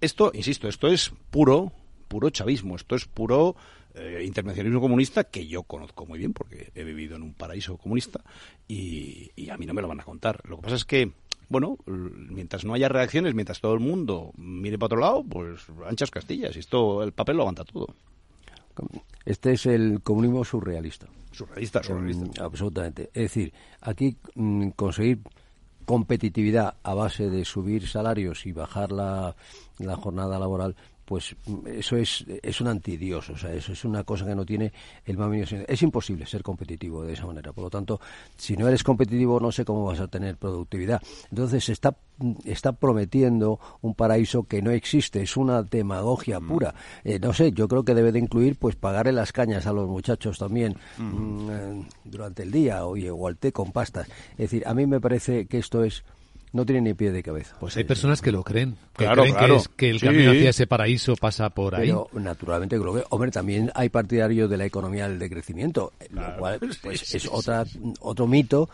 [0.00, 1.72] esto, insisto, esto es puro,
[2.08, 3.56] puro chavismo, esto es puro
[3.98, 8.20] eh, internacionalismo comunista que yo conozco muy bien porque he vivido en un paraíso comunista
[8.66, 10.40] y, y a mí no me lo van a contar.
[10.48, 11.12] Lo que pasa es que,
[11.48, 16.10] bueno, mientras no haya reacciones, mientras todo el mundo mire para otro lado, pues anchas
[16.10, 17.94] castillas y esto, el papel lo aguanta todo.
[19.24, 21.06] Este es el comunismo surrealista.
[21.32, 22.42] Surrealista, surrealista.
[22.42, 23.10] Mm, absolutamente.
[23.12, 25.20] Es decir, aquí mm, conseguir
[25.84, 29.34] competitividad a base de subir salarios y bajar la,
[29.78, 30.76] la jornada laboral,
[31.08, 34.44] pues mm, eso es, es un antidios, o sea, eso es una cosa que no
[34.44, 34.70] tiene
[35.06, 35.48] el más mínimo.
[35.66, 37.50] Es imposible ser competitivo de esa manera.
[37.50, 37.98] Por lo tanto,
[38.36, 41.00] si no eres competitivo, no sé cómo vas a tener productividad.
[41.30, 46.74] Entonces, se está, mm, está prometiendo un paraíso que no existe, es una demagogia pura.
[47.04, 49.88] Eh, no sé, yo creo que debe de incluir, pues, pagarle las cañas a los
[49.88, 54.08] muchachos también mm, eh, durante el día, oye, o al té con pastas.
[54.32, 56.04] Es decir, a mí me parece que esto es
[56.52, 57.56] no tiene ni pie de cabeza.
[57.60, 59.54] Pues hay personas que lo creen, que Claro, creen claro.
[59.54, 60.06] que, es- que el Sí.
[60.06, 61.86] camino hacia ese paraíso pasa por ahí.
[61.88, 66.36] Pero naturalmente creo que, hombre, también hay partidarios de la economía del decrecimiento, eh, lo
[66.36, 67.64] cual pues, sí, es sí, otra
[68.00, 68.68] otro mito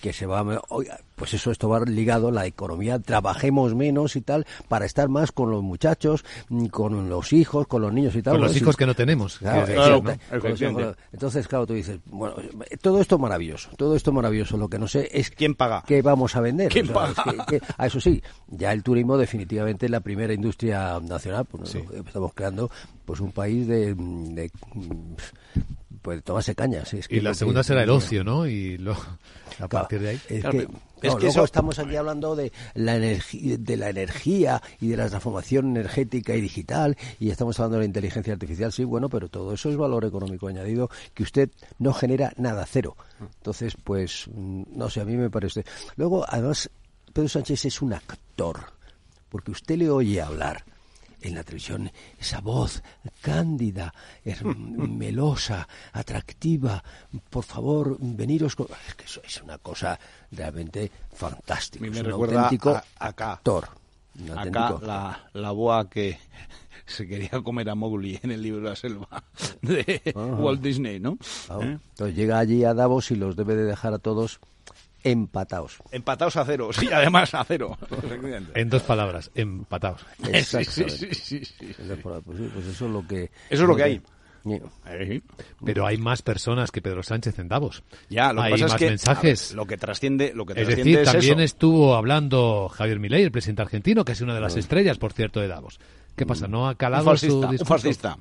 [0.00, 4.20] que se va, oiga, pues eso esto va ligado a la economía, trabajemos menos y
[4.22, 8.22] tal para estar más con los muchachos, mm, con los hijos, con los niños y
[8.22, 8.34] tal.
[8.34, 8.78] Con los Bueno, hijos sí.
[8.78, 9.38] que no tenemos.
[9.38, 9.66] Claro.
[9.66, 10.96] Claro.
[11.12, 12.36] Entonces, claro, tú dices, bueno,
[12.80, 14.56] todo esto maravilloso, todo esto maravilloso.
[14.56, 16.68] Lo que no sé es quién paga, qué vamos a vender.
[16.70, 17.46] ¿Quién O sea, es paga?
[17.46, 21.44] que- que- a eso sí, ya el turismo definitivamente es la primera industria nacional.
[21.44, 22.70] Pues, Estamos creando
[23.04, 24.50] pues un país de, de
[26.02, 26.92] pues de tomarse cañas.
[26.94, 28.46] Es que Y la que- segunda será el ocio, ¿no?
[28.46, 28.96] Y lo,
[29.58, 30.20] a partir de ahí.
[30.28, 30.68] es Claro, que,
[31.02, 34.88] no, es que luego eso- estamos aquí hablando de la energía de la energía y
[34.88, 39.08] de la transformación energética y digital y estamos hablando de la inteligencia artificial sí bueno
[39.08, 42.96] pero todo eso es valor económico añadido que usted no genera nada cero.
[43.20, 45.64] Entonces pues mm, no sé a mí me parece.
[45.96, 46.70] Luego además
[47.12, 48.58] Pedro Sánchez es un actor
[49.28, 50.64] porque usted le oye hablar
[51.20, 52.82] en la televisión esa voz
[53.20, 53.92] cándida,
[54.54, 56.82] melosa, atractiva,
[57.30, 58.66] por favor, veniros con...
[58.88, 59.98] Es que eso es una cosa
[60.32, 61.84] realmente fantástica.
[61.84, 63.32] Me es un auténtico a- acá.
[63.32, 63.68] actor.
[64.20, 66.18] un Acá auténtico la, la boa que
[66.86, 69.22] se quería comer a Mowgli en el libro de la selva
[69.62, 70.20] de Ajá.
[70.20, 71.18] Walt Disney, ¿no?
[71.46, 71.62] Claro.
[71.62, 71.78] ¿Eh?
[71.90, 74.40] Entonces llega allí a Davos y los debe de dejar a todos
[75.02, 75.78] empatados.
[75.90, 77.76] Empatados a cero, sí, además a cero.
[78.54, 80.04] En dos palabras, empatados.
[80.32, 80.98] Exactamente.
[81.00, 81.74] Sí, sí, sí, sí.
[82.02, 83.30] Pues, sí, pues eso es lo que...
[83.50, 84.02] Eso es lo que hay.
[85.64, 87.82] Pero hay más personas que Pedro Sánchez en Davos.
[88.08, 89.48] Ya, lo que hay pasa más es que mensajes.
[89.50, 91.44] ver, lo que trasciende, lo que Es decir, es también eso.
[91.44, 95.40] estuvo hablando Javier Milei, el presidente argentino, que es una de las estrellas, por cierto,
[95.40, 95.80] de Davos.
[96.18, 96.48] ¿Qué pasa?
[96.48, 98.18] ¿No ha calado un fascista, su un fascista.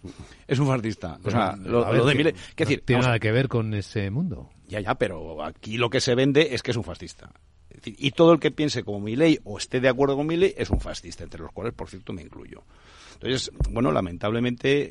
[0.48, 1.20] Es un fascista.
[1.24, 4.10] O sea, Pero, lo, de que Milei- no decir, tiene nada que ver con ese
[4.10, 4.50] mundo.
[4.68, 7.32] Ya, ya, pero aquí lo que se vende es que es un fascista.
[7.70, 10.54] Es decir, y todo el que piense como Milei o esté de acuerdo con Milei
[10.58, 12.64] es un fascista, entre los cuales, por cierto, me incluyo.
[13.14, 14.88] Entonces, bueno, lamentablemente,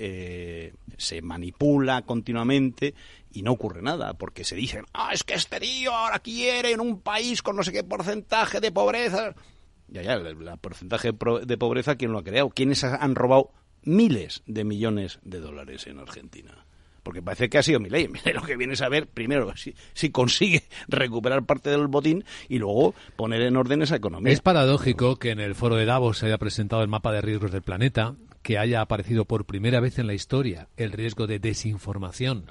[0.67, 2.95] eh, se manipula continuamente
[3.33, 6.81] y no ocurre nada, porque se dicen, ah, es que este tío ahora quiere en
[6.81, 9.35] un país con no sé qué porcentaje de pobreza.
[9.89, 12.51] Ya, ya, el, porcentaje de pobreza, ¿quién lo ha creado?
[12.51, 13.51] ¿Quiénes han robado
[13.83, 16.67] miles de millones de dólares en Argentina?
[17.03, 18.09] porque parece que ha sido mi ley.
[18.35, 22.97] lo que viene a saber, primero, si, si, consigue recuperar parte del botín y luego
[23.15, 24.33] poner en orden esa economía.
[24.33, 27.53] Es paradójico que en el foro de Davos se haya presentado el mapa de riesgos
[27.53, 32.47] del planeta, que haya aparecido por primera vez en la historia el riesgo de desinformación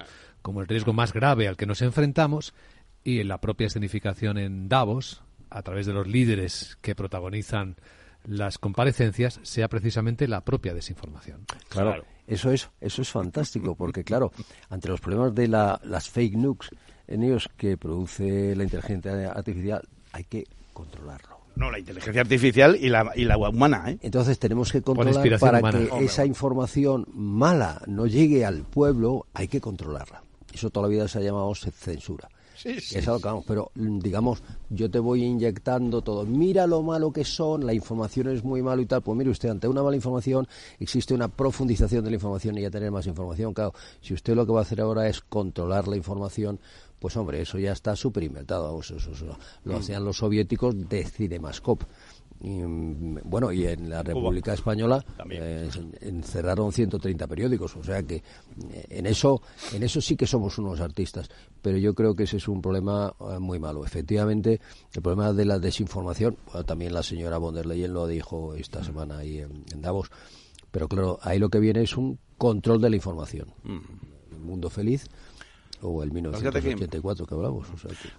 [0.46, 2.54] como el riesgo más grave al que nos enfrentamos
[3.02, 5.24] y en la propia escenificación en Davos,
[5.56, 7.76] a través de los líderes que protagonizan
[8.24, 11.46] las comparecencias, sea precisamente la propia desinformación.
[11.68, 12.04] claro.
[12.26, 14.32] Eso es, eso es fantástico, porque claro,
[14.68, 16.70] ante los problemas de las fake news
[17.06, 21.38] en ellos que produce la inteligencia artificial, hay que controlarlo.
[21.54, 23.84] No, la inteligencia artificial y la, y la humana.
[23.92, 23.98] ¿eh?
[24.02, 29.60] Entonces tenemos que controlar para que esa información mala no llegue al pueblo, hay que
[29.60, 30.24] controlarla.
[30.52, 32.28] Eso toda la vida se ha llamado censura.
[32.56, 32.98] Sí, sí.
[32.98, 36.24] Es algo pero mm, digamos, yo te voy inyectando todo.
[36.24, 39.02] Mira lo malo que son, la información es muy malo y tal.
[39.02, 40.48] Pues mire usted, ante una mala información
[40.80, 43.52] existe una profundización de la información y ya tener más información.
[43.52, 46.58] Claro, si usted lo que va a hacer ahora es controlar la información,
[46.98, 48.80] pues hombre, eso ya está súper inventado.
[48.80, 48.96] Eso,
[49.64, 49.76] lo mm.
[49.76, 51.86] hacían los soviéticos de Cinemascope.
[52.40, 55.68] Y, mm, bueno, y en la República Española eh,
[56.00, 59.40] encerraron 130 periódicos, o sea que eh, en eso,
[59.72, 61.28] en eso sí que somos unos artistas,
[61.62, 63.84] pero yo creo que ese es un problema eh, muy malo.
[63.84, 64.60] Efectivamente,
[64.92, 69.18] el problema de la desinformación, también la señora von der Leyen lo dijo esta semana
[69.18, 70.10] ahí en, Davos,
[70.70, 73.52] pero claro, ahí lo que viene es un control de la información.
[73.64, 75.06] Un mundo feliz
[75.80, 77.66] o el 1984 que, hablamos.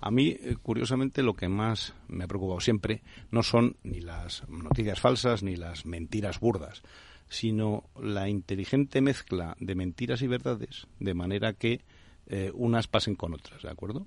[0.02, 4.48] A mí, eh, curiosamente, lo que más me ha preocupado siempre no son ni las
[4.50, 6.84] noticias falsas ni las mentiras burdas,
[7.30, 11.82] sino la inteligente mezcla de mentiras y verdades, de manera que
[12.28, 14.06] eh, unas pasen con otras, ¿de acuerdo?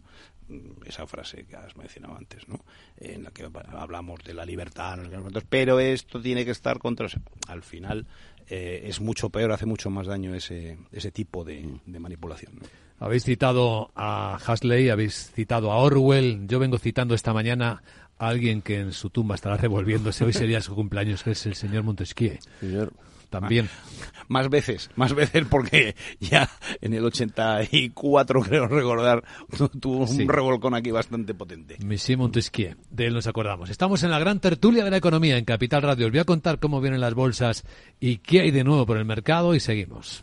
[0.51, 2.59] Mm, esa frase que has mencionado antes, ¿no?
[2.99, 4.99] En la que hablamos de la libertad,
[5.49, 7.07] pero esto tiene que estar contra...
[7.47, 8.07] Al final
[8.49, 12.53] eh, es mucho peor, hace mucho más daño ese, ese tipo de, manipulación.
[12.99, 16.49] Habéis citado a Hasley, habéis citado a Orwell.
[16.49, 17.83] Yo vengo citando esta mañana
[18.19, 20.25] a alguien que en su tumba estará revolviéndose.
[20.25, 22.39] Hoy sería su cumpleaños, que es el señor Montesquieu.
[22.59, 22.93] Señor.
[23.31, 23.69] También.
[24.29, 26.49] Más veces, más veces porque ya
[26.81, 29.25] en el 84, creo recordar,
[29.81, 31.79] tuvo un revolcón aquí bastante potente.
[31.85, 33.71] Monsieur Montesquieu, de él nos acordamos.
[33.71, 36.07] Estamos en la gran tertulia de la economía en Capital Radio.
[36.07, 37.65] Os voy a contar cómo vienen las bolsas
[37.99, 40.23] y qué hay de nuevo por el mercado y seguimos.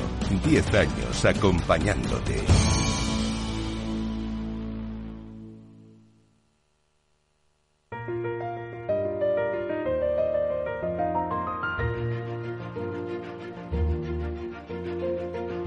[0.39, 2.43] 10 años acompañándote.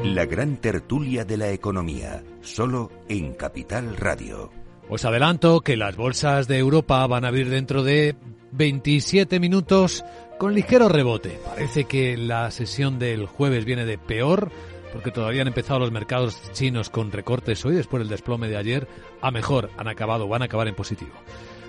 [0.05, 4.51] La gran tertulia de la economía, solo en Capital Radio.
[4.89, 8.15] Os adelanto que las bolsas de Europa van a abrir dentro de
[8.57, 10.05] 27 minutos
[10.39, 11.41] con ligero rebote.
[11.45, 14.53] Parece que la sesión del jueves viene de peor
[14.93, 18.87] porque todavía han empezado los mercados chinos con recortes hoy después del desplome de ayer
[19.21, 21.11] a mejor, han acabado, van a acabar en positivo.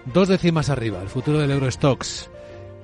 [0.06, 2.30] Dos décimas arriba, el futuro del Eurostox.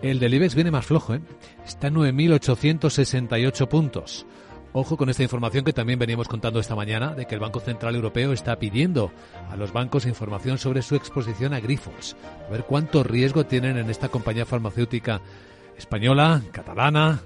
[0.02, 1.22] El del IBEX viene más flojo, ¿eh?
[1.64, 4.26] está en 9.868 puntos.
[4.74, 7.94] Ojo con esta información que también veníamos contando esta mañana de que el Banco Central
[7.94, 9.12] Europeo está pidiendo
[9.50, 12.16] a los bancos información sobre su exposición a grifos.
[12.48, 15.20] A ver cuánto riesgo tienen en esta compañía farmacéutica
[15.78, 17.20] española, catalana,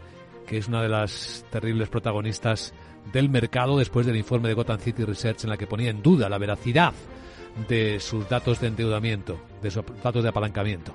[0.48, 2.74] que es una de las terribles protagonistas
[3.14, 6.30] del mercado después del informe de Gotham City Research en la que ponía en duda
[6.30, 6.94] la veracidad
[7.70, 10.94] de sus datos de endeudamiento, de sus datos de apalancamiento.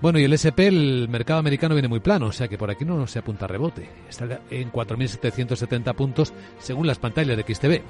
[0.00, 2.84] Bueno, y el SP, el mercado americano viene muy plano, o sea que por aquí
[2.84, 3.88] no se apunta rebote.
[4.08, 7.82] Está en 4.770 puntos según las pantallas de XTB.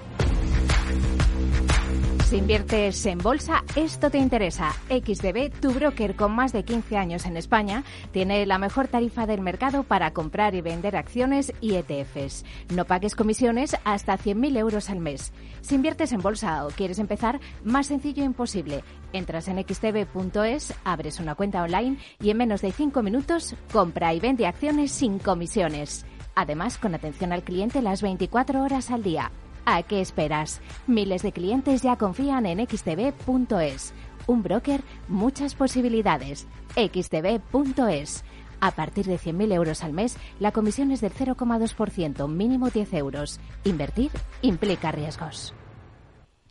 [2.28, 4.74] Si inviertes en bolsa, esto te interesa.
[4.90, 9.40] XDB, tu broker con más de 15 años en España, tiene la mejor tarifa del
[9.40, 12.44] mercado para comprar y vender acciones y ETFs.
[12.74, 15.32] No pagues comisiones hasta 100.000 euros al mes.
[15.62, 18.84] Si inviertes en bolsa o quieres empezar, más sencillo imposible.
[19.14, 24.20] Entras en xdb.es, abres una cuenta online y en menos de 5 minutos compra y
[24.20, 26.04] vende acciones sin comisiones.
[26.34, 29.32] Además, con atención al cliente las 24 horas al día.
[29.70, 30.62] ¿A qué esperas?
[30.86, 33.92] Miles de clientes ya confían en xtb.es.
[34.26, 36.46] Un broker, muchas posibilidades.
[36.74, 38.24] xtb.es.
[38.60, 43.40] A partir de 100.000 euros al mes, la comisión es del 0,2%, mínimo 10 euros.
[43.64, 44.10] Invertir
[44.40, 45.52] implica riesgos.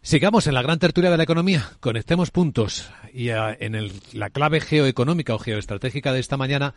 [0.04, 3.76] Sigamos en la gran tertulia de la economía, conectemos puntos y ah, en
[4.14, 6.76] la clave geoeconómica o geoestratégica de esta mañana,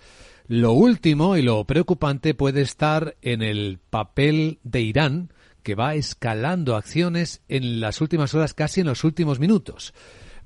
[0.49, 5.31] lo último y lo preocupante puede estar en el papel de Irán
[5.63, 9.95] que va escalando acciones en las últimas horas, casi en los últimos minutos.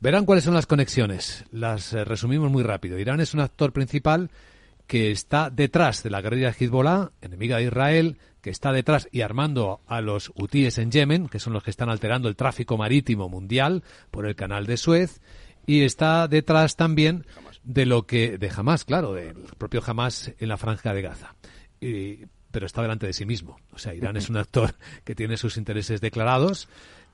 [0.01, 1.45] Verán cuáles son las conexiones.
[1.51, 2.99] Las eh, resumimos muy rápido.
[2.99, 4.31] Irán es un actor principal
[4.87, 9.81] que está detrás de la guerrilla Hezbollah, enemiga de Israel, que está detrás y armando
[9.87, 13.83] a los hutíes en Yemen, que son los que están alterando el tráfico marítimo mundial
[14.11, 15.23] por el canal de Suez,
[15.67, 17.25] y está detrás también
[17.63, 21.35] de lo que de Hamas, claro, del propio Hamas en la franja de Gaza.
[22.55, 23.59] Pero está delante de sí mismo.
[23.73, 26.69] O sea, Irán es un actor que tiene sus intereses declarados.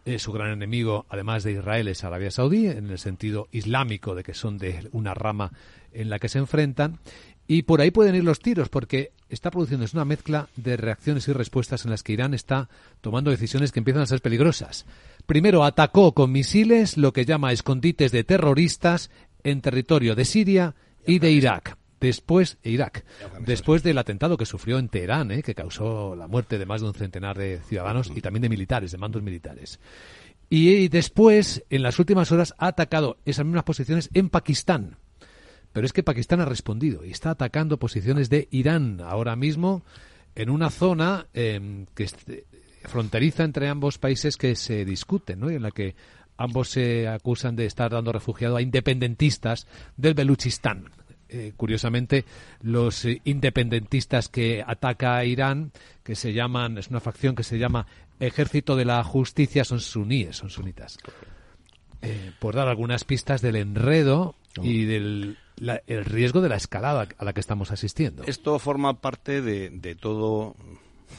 [0.05, 4.23] Eh, su gran enemigo, además de Israel, es Arabia Saudí, en el sentido islámico de
[4.23, 5.51] que son de una rama
[5.95, 6.99] en la que se enfrentan.
[7.47, 11.33] Y por ahí pueden ir los tiros, porque está produciendo una mezcla de reacciones y
[11.33, 12.69] respuestas en las que Irán está
[13.01, 14.85] tomando decisiones que empiezan a ser peligrosas.
[15.25, 19.11] Primero, atacó con misiles lo que llama escondites de terroristas
[19.43, 20.75] en territorio de Siria
[21.07, 23.05] y de Irak después Irak,
[23.41, 25.43] después del atentado que sufrió en Teherán, ¿eh?
[25.43, 28.93] que causó la muerte de más de un centenar de ciudadanos y también de militares,
[28.93, 29.79] de mandos militares.
[30.49, 34.97] Y después, en las últimas horas, ha atacado esas mismas posiciones en Pakistán.
[35.73, 39.85] Pero es que Pakistán ha respondido y está atacando posiciones de Irán ahora mismo
[40.35, 42.09] en una zona em, que
[42.83, 45.51] fronteriza entre ambos países que se discuten, ¿no?
[45.51, 45.95] Y en la que
[46.37, 50.91] ambos se acusan de estar dando refugiado a independentistas del Beluchistán,
[51.33, 52.25] eh, curiosamente,
[52.61, 55.73] los eh, independentistas que ataca a Irán,
[56.03, 57.87] que se llaman, es una facción que se llama
[58.19, 60.99] Ejército de la Justicia, son suníes, son sunitas.
[62.03, 65.37] Eh, por dar algunas pistas del enredo y del
[65.87, 68.25] el riesgo de la escalada a la que estamos asistiendo.
[68.27, 70.57] Esto forma parte de, todo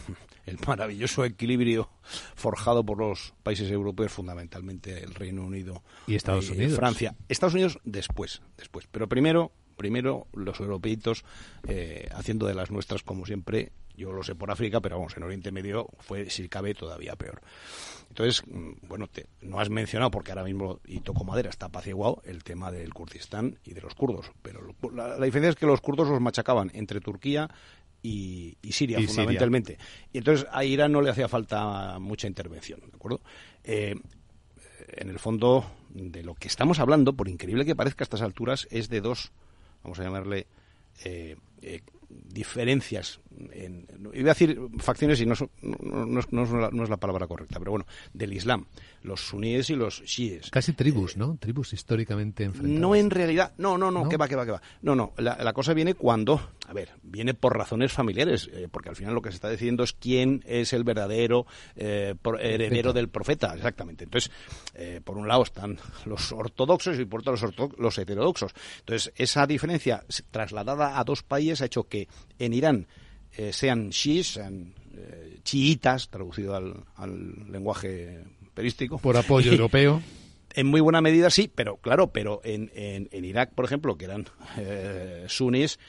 [0.47, 1.89] el maravilloso equilibrio
[2.35, 6.75] forjado por los países europeos, fundamentalmente el Reino Unido y Estados Unidos.
[6.75, 7.15] Francia.
[7.29, 8.87] Estados Unidos después, después.
[8.91, 11.23] Pero primero primero los europeitos
[11.67, 15.23] eh, haciendo de las nuestras como siempre yo lo sé por África, pero vamos, en
[15.23, 17.41] Oriente Medio fue, si cabe, todavía peor.
[18.09, 22.21] Entonces, mm, bueno, te, no has mencionado, porque ahora mismo, y toco madera, está apaciguado
[22.25, 24.31] el tema del Kurdistán y de los kurdos.
[24.41, 27.49] Pero la, diferencia es que los kurdos los machacaban entre Turquía
[28.01, 29.77] y, Siria, fundamentalmente.
[30.11, 33.21] Y entonces a Irán no le hacía falta mucha intervención, ¿de acuerdo?
[33.63, 33.95] Eh,
[34.93, 38.67] en el fondo, de lo que estamos hablando, por increíble que parezca a estas alturas,
[38.71, 39.31] es de dos
[39.83, 40.47] vamos a llamarle,
[41.03, 43.20] eh, eh, diferencias,
[43.53, 48.33] en, iba a decir facciones y no, no, es la, palabra correcta, pero bueno, del
[48.33, 48.65] Islam,
[49.03, 50.49] los suníes y los chiíes.
[50.51, 51.37] Casi tribus, ¿no?
[51.37, 52.79] Tribus históricamente enfrentadas.
[52.79, 54.61] No en realidad, no, no, no, que va, que va, que va.
[54.81, 58.95] No, no, la, cosa viene cuando, a ver, viene por razones familiares, eh, porque al
[58.95, 63.53] final lo que se está diciendo es quién es el verdadero eh, heredero del profeta,
[63.55, 64.03] exactamente.
[64.03, 64.31] Entonces,
[64.75, 68.53] eh, por un lado están los ortodoxos y por otro los, los heterodoxos.
[68.79, 72.07] Entonces, esa diferencia trasladada a dos países ha hecho que
[72.39, 72.87] en Irán
[73.37, 78.23] eh, sean shis, sean eh, chiitas, traducido al, lenguaje
[78.53, 78.97] perístico.
[78.97, 80.01] Por apoyo europeo.
[80.53, 84.25] En muy buena medida sí, pero claro, pero en, en, Irak, por ejemplo, que eran
[84.57, 85.79] eh, sunis,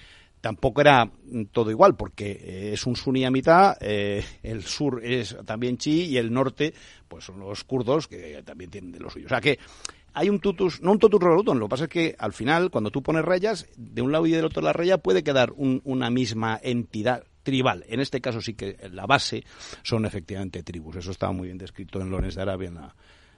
[0.41, 1.11] tampoco era
[1.51, 6.33] todo igual, porque es un suní a mitad, el sur es también chi y el
[6.33, 6.75] norte,
[7.09, 9.27] pues son los kurdos, que también tienen de lo suyo.
[9.27, 9.59] O sea que
[10.15, 12.91] hay un tutus, no un totus revolutum, lo que pasa es que al final, cuando
[12.91, 16.61] tú pones rayas, de un lado y del otro la raya puede quedar una misma
[16.63, 17.85] entidad tribal.
[17.89, 19.45] En este caso sí que la base
[19.83, 20.97] son efectivamente tribus.
[20.97, 22.95] Eso estaba muy bien descrito en Lones de Arabia, en la,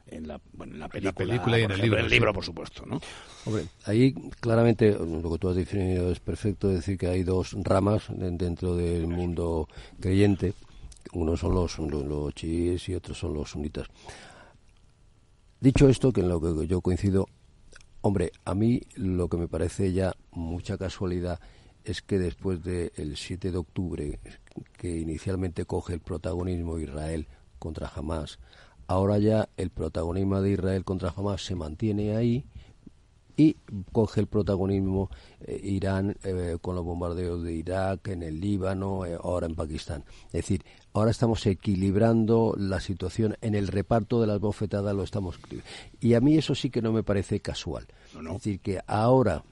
[0.06, 1.98] en la, bueno, en la película, y en el libro.
[1.98, 3.00] el libro, por supuesto, ¿no?
[3.46, 8.04] Hombre, ahí claramente lo que tú has definido es perfecto, decir que hay dos ramas
[8.10, 9.68] dentro del mundo
[10.00, 10.54] creyente.
[11.12, 13.88] Uno son los, los, los chiíes y otros son los sunitas.
[15.60, 17.26] Dicho esto, que en lo que yo coincido,
[18.02, 21.40] hombre, a mí lo que me parece ya mucha casualidad
[21.84, 24.20] es que después del 7 de octubre,
[24.76, 27.26] que inicialmente coge el protagonismo Israel
[27.58, 28.38] contra Hamas,
[28.86, 32.44] Ahora ya el protagonismo de Israel contra Hamas se mantiene ahí
[33.36, 33.56] y
[33.92, 35.10] coge el protagonismo
[35.40, 40.04] eh, Irán eh, con los bombardeos de Irak, en el Líbano, eh, ahora en Pakistán.
[40.26, 45.40] Es decir, ahora estamos equilibrando la situación en el reparto de las bofetadas, lo estamos.
[46.00, 47.86] Y a mí eso sí que no me parece casual.
[48.14, 49.42] Es decir, que ahora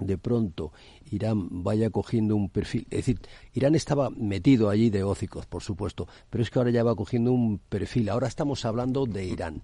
[0.00, 0.72] de pronto
[1.10, 2.86] Irán vaya cogiendo un perfil.
[2.90, 3.20] Es decir,
[3.52, 7.32] Irán estaba metido allí de ócicos, por supuesto, pero es que ahora ya va cogiendo
[7.32, 8.08] un perfil.
[8.08, 9.62] Ahora estamos hablando de Irán.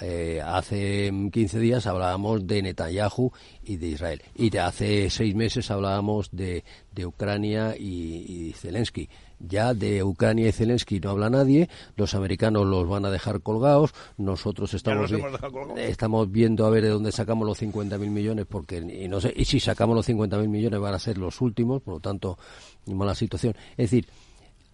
[0.00, 3.32] Eh, hace 15 días hablábamos de Netanyahu
[3.64, 4.22] y de Israel.
[4.34, 9.08] Y de hace seis meses hablábamos de, de Ucrania y, y Zelensky.
[9.38, 13.92] Ya de Ucrania y Zelensky no habla nadie, los americanos los van a dejar colgados,
[14.16, 15.12] nosotros estamos,
[15.76, 19.44] estamos viendo a ver de dónde sacamos los 50.000 millones, porque y no sé, y
[19.44, 22.38] si sacamos los 50.000 millones van a ser los últimos, por lo tanto,
[22.86, 23.54] mala situación.
[23.72, 24.06] Es decir,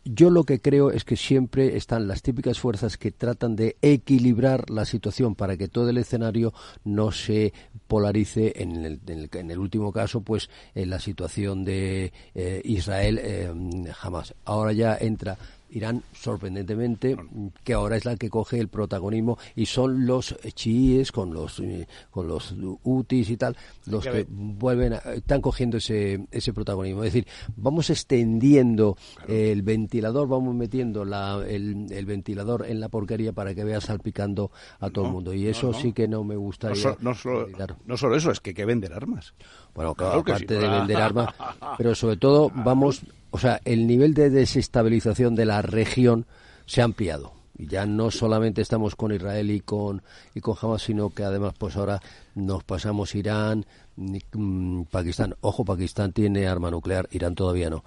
[0.04, 4.68] yo lo que creo es que siempre están las típicas fuerzas que tratan de equilibrar
[4.70, 6.52] la situación para que todo el escenario
[6.84, 7.52] no se
[7.86, 8.52] polarice.
[8.56, 13.52] En el, en el, último caso, pues en la situación de eh, Israel eh,
[13.94, 14.34] jamás.
[14.44, 15.38] Ahora ya entra
[15.72, 17.16] Irán, sorprendentemente,
[17.64, 21.88] que ahora es la que coge el protagonismo y son los chiíes con los eh,
[22.10, 23.56] con los UTIs y tal
[23.86, 27.04] los que vuelven están cogiendo ese ese protagonismo.
[27.04, 28.96] Es decir, vamos extendiendo
[29.26, 34.50] el ventilador, vamos metiendo la, el, ventilador en la porquería para que vea salpicando
[34.80, 35.32] a todo el mundo.
[35.32, 36.96] Y eso sí que no me gustaría.
[37.00, 37.48] No, solo,
[37.86, 39.34] no solo eso, es que hay que vender armas.
[39.74, 41.34] Bueno, claro, aparte de vender armas,
[41.78, 43.02] pero sobre todo vamos
[43.32, 46.26] o sea, el nivel de desestabilización de la región
[46.66, 47.32] se ha ampliado.
[47.54, 50.02] Ya no solamente estamos con Israel y con,
[50.34, 52.00] y con Hamas, sino que además pues ahora
[52.34, 53.64] nos pasamos Irán,
[53.96, 55.34] mm, Pakistán.
[55.40, 57.84] Ojo, Pakistán tiene arma nuclear, Irán todavía no.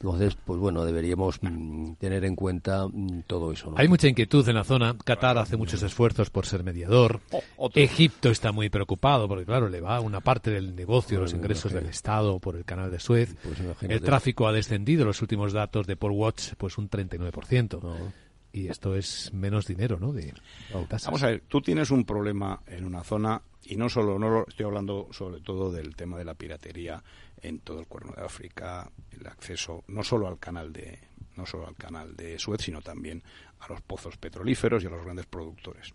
[0.00, 3.72] Entonces, pues bueno, deberíamos mm, tener en cuenta mm, todo eso.
[3.76, 4.96] Hay mucha inquietud en la zona.
[5.04, 7.20] Qatar hace muchos esfuerzos por ser mediador.
[7.56, 11.72] Oh, Egipto está muy preocupado porque, claro, le va una parte del negocio, los ingresos
[11.72, 13.34] del Estado por el canal de Suez.
[13.42, 18.12] Pues el tráfico ha descendido, los últimos datos de Port Watch, pues un 39%.
[18.52, 20.12] Y esto es menos dinero, ¿no?
[20.12, 20.32] De,
[20.72, 24.64] Vamos a ver, tú tienes un problema en una zona y no solo, no estoy
[24.64, 27.02] hablando sobre todo del tema de la piratería
[27.48, 30.98] en todo el Cuerno de África, el acceso no solo al canal de
[31.36, 33.22] no solo al canal de Suez, sino también
[33.60, 35.94] a los pozos petrolíferos y a los grandes productores.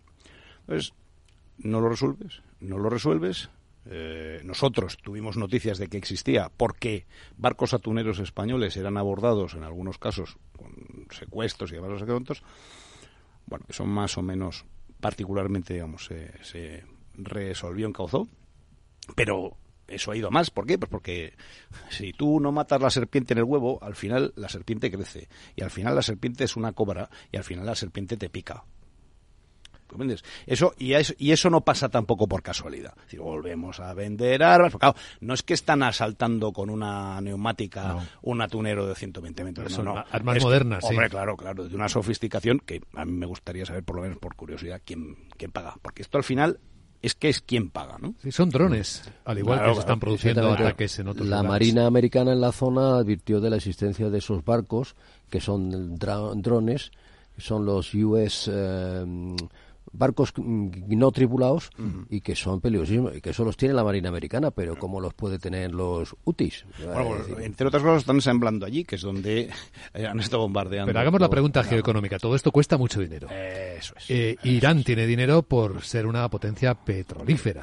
[0.60, 0.94] Entonces,
[1.58, 3.50] no lo resuelves, no lo resuelves.
[3.86, 9.98] Eh, nosotros tuvimos noticias de que existía porque barcos atuneros españoles eran abordados en algunos
[9.98, 12.42] casos con secuestros y demás secretos.
[13.46, 14.64] Bueno, eso más o menos
[15.00, 16.84] particularmente, digamos, se, se
[17.14, 18.28] resolvió, encauzó,
[19.16, 19.56] pero
[19.88, 20.50] eso ha ido a más.
[20.50, 20.78] ¿Por qué?
[20.78, 21.34] Pues porque
[21.88, 25.28] si tú no matas la serpiente en el huevo, al final la serpiente crece.
[25.56, 28.64] Y al final la serpiente es una cobra y al final la serpiente te pica.
[29.92, 30.24] ¿Comprendes?
[30.46, 32.94] Eso, y, eso, y eso no pasa tampoco por casualidad.
[33.08, 34.72] Si volvemos a vender armas.
[34.72, 39.78] Porque, no es que están asaltando con una neumática un atunero de 120 metros.
[39.80, 41.68] no, Armas modernas, Hombre, claro, claro.
[41.68, 45.28] De una sofisticación que a mí me gustaría saber, por lo menos por curiosidad, quién,
[45.36, 45.76] quién paga.
[45.82, 46.58] Porque esto al final
[47.02, 48.14] es que es quien paga, ¿no?
[48.22, 52.32] Sí, son drones, al igual que se están produciendo ataques en otros La Marina Americana
[52.32, 54.94] en la zona advirtió de la existencia de esos barcos,
[55.28, 56.92] que son drones,
[57.38, 58.48] son los US
[59.92, 61.70] barcos no tripulados
[62.08, 65.14] y que son peligrosísimos y que eso los tiene la Marina Americana, pero ¿cómo los
[65.14, 66.64] puede tener los UTIs?
[67.40, 69.50] entre otras cosas están ensamblando allí, que es donde
[69.94, 70.86] han estado bombardeando.
[70.88, 72.18] Pero hagamos la pregunta geoeconómica.
[72.18, 73.28] Todo esto cuesta mucho dinero.
[73.30, 74.10] Eso es.
[74.10, 77.62] Eh, Irán tiene dinero por ser una potencia petrolífera.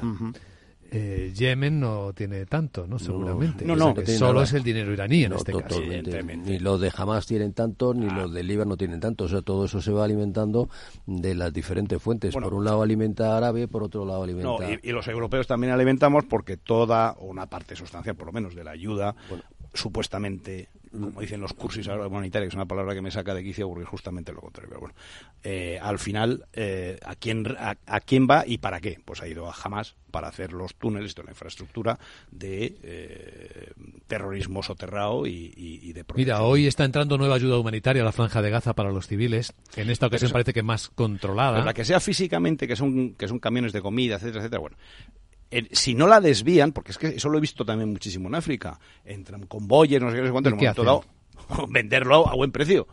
[0.92, 2.98] Eh, Yemen no tiene tanto, ¿no?
[2.98, 3.64] Seguramente.
[3.64, 5.80] No, no, solo es el dinero iraní en este caso.
[5.80, 9.24] Ni los de Hamas tienen tanto, ni los de Líbano tienen tanto.
[9.24, 10.68] O sea, todo eso se va alimentando
[11.06, 12.34] de las diferentes fuentes.
[12.34, 14.48] por un lado alimenta árabe, por otro lado alimenta...
[14.48, 18.64] No, y, los europeos también alimentamos porque toda, una parte sustancial, por lo menos, de
[18.64, 19.14] la ayuda
[19.72, 23.68] supuestamente como dicen los cursos humanitarios, que es una palabra que me saca de quicio
[23.68, 24.70] porque es justamente lo contrario.
[24.70, 24.94] Pero bueno,
[25.42, 28.98] eh, al final, eh, ¿a, quién, a, quién va y para qué?
[29.04, 31.98] Pues ha ido a Hamas para hacer los túneles, toda la infraestructura
[32.30, 33.72] de eh,
[34.08, 38.50] terrorismo soterrado y, de Mira, hoy está entrando nueva ayuda humanitaria a la franja de
[38.50, 39.52] Gaza para los civiles.
[39.76, 41.64] En esta ocasión parece que más controlada.
[41.64, 44.76] la que sea físicamente, que son, que son camiones de comida, etcétera, etcétera, bueno,
[45.72, 48.78] si no la desvían, porque es que eso lo he visto también muchísimo en África,
[49.04, 51.04] entran con no sé qué, no sé cuánto, en un momento dado,
[51.68, 52.86] venderlo a buen precio.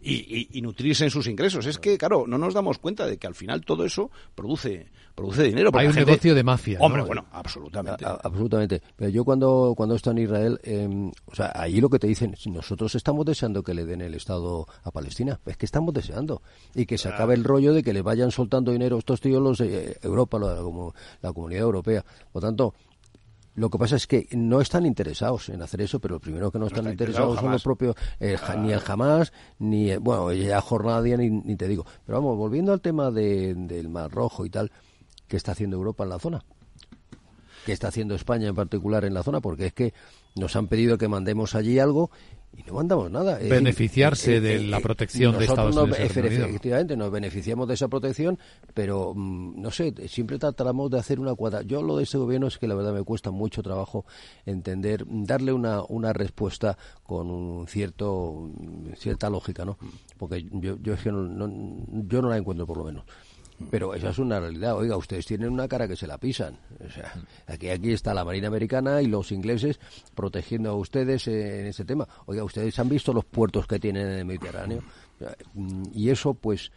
[0.00, 1.66] y, nutrirse en sus ingresos.
[1.66, 5.44] Es que, claro, no nos damos cuenta de que al final todo eso produce produce
[5.44, 5.70] dinero.
[5.74, 6.78] Hay un negocio de mafia.
[6.80, 8.04] Hombre, bueno, absolutamente.
[8.04, 8.82] absolutamente.
[8.96, 12.34] Pero yo cuando, cuando estoy en Israel, em, o sea, ahí lo que te dicen,
[12.46, 15.40] nosotros estamos deseando que le den el Estado a Palestina.
[15.46, 16.42] Es que estamos deseando.
[16.74, 19.58] Y que se acabe el rollo de que le vayan soltando dinero estos tíos los
[19.58, 22.04] de Europa, la, como la comunidad europea.
[22.32, 22.74] Por tanto,
[23.54, 26.58] lo que pasa es que no están interesados en hacer eso, pero lo primero que
[26.58, 31.28] no, están interesados son los propios, eh, ni el jamás, ni, bueno, ya jornada ni,
[31.28, 31.84] ni te digo.
[32.06, 34.72] Pero vamos, volviendo al tema del Mar Rojo y tal,
[35.32, 36.44] ¿qué está haciendo Europa en la zona?
[37.64, 39.40] ¿Qué está haciendo España en particular en la zona?
[39.40, 39.94] Porque es que
[40.36, 42.10] nos han pedido que mandemos allí algo
[42.54, 43.38] y no mandamos nada.
[43.38, 45.98] Beneficiarse de la protección de Estados Unidos.
[46.00, 48.38] efectivamente, nos beneficiamos de esa protección,
[48.74, 51.62] pero mm, no sé, siempre tratamos de hacer una cuadra.
[51.62, 54.04] Yo lo de este gobierno es que la verdad me cuesta mucho trabajo
[54.44, 58.50] entender, darle una, una respuesta con un cierto
[58.98, 59.78] cierta lógica, ¿no?
[60.18, 61.48] Porque yo, yo es que no,
[62.06, 63.06] yo no la encuentro por lo menos.
[63.70, 64.76] Pero esa es una realidad.
[64.76, 66.58] Oiga, ustedes tienen una cara que se la pisan.
[66.84, 67.12] O sea,
[67.46, 69.80] aquí, aquí está la Marina Americana y los ingleses
[70.14, 72.06] protegiendo a ustedes en ese tema.
[72.26, 74.82] Oiga, ustedes han visto los puertos que tienen en el Mediterráneo.
[75.94, 76.72] Y eso, pues,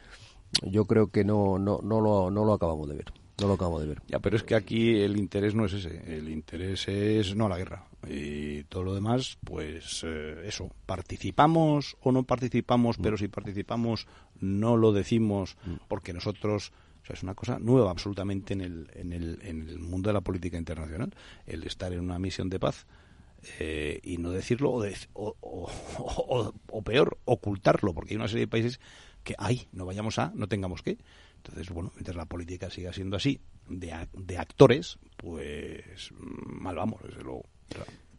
[0.62, 3.14] yo creo que no, no, no, lo, no lo acabamos de ver.
[3.42, 4.02] No lo acabamos de ver.
[4.08, 6.02] Ya, pero es que aquí el interés no es ese.
[6.08, 7.86] El interés es no la guerra.
[8.08, 10.70] Y todo lo demás, pues eh, eso.
[10.86, 14.08] Participamos o no participamos, pero si participamos
[14.40, 15.76] no lo decimos mm.
[15.88, 19.80] porque nosotros o sea, es una cosa nueva absolutamente en el, en el, en el
[19.80, 21.14] mundo de la política internacional,
[21.46, 22.88] el estar en una misión de paz
[23.60, 24.84] eh, y no decirlo o,
[26.68, 28.80] o, peor, ocultarlo, porque hay una serie de países
[29.24, 30.98] que, ay, no vayamos a, no tengamos que.
[31.38, 33.40] Entonces, bueno, mientras la política siga siendo así,
[33.70, 37.44] de, de actores, pues mal vamos, desde luego.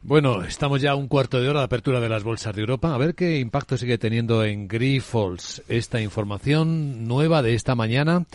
[0.03, 2.95] Bueno, estamos ya a un cuarto de hora de apertura de las bolsas de Europa.
[2.95, 8.27] A ver qué impacto sigue teniendo en Grifols esta información nueva de esta mañana,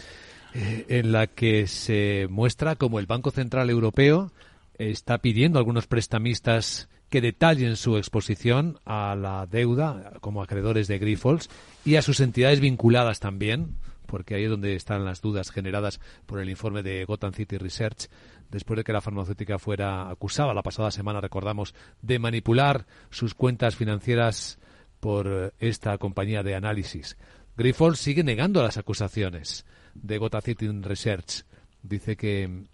[0.53, 4.33] eh, en la que se muestra como el Banco Central Europeo
[4.77, 10.97] está pidiendo a algunos prestamistas que detallen su exposición a la deuda como acreedores de
[10.97, 11.49] Grifols
[11.85, 13.75] y a sus entidades vinculadas también,
[14.07, 18.09] porque ahí es donde están las dudas generadas por el informe de Gotham City Research
[18.51, 23.75] después de que la farmacéutica fuera acusada la pasada semana, recordamos, de manipular sus cuentas
[23.75, 24.59] financieras
[24.99, 27.17] por esta compañía de análisis.
[27.57, 31.43] Grifols sigue negando las acusaciones de City Research.
[31.81, 32.65] Dice que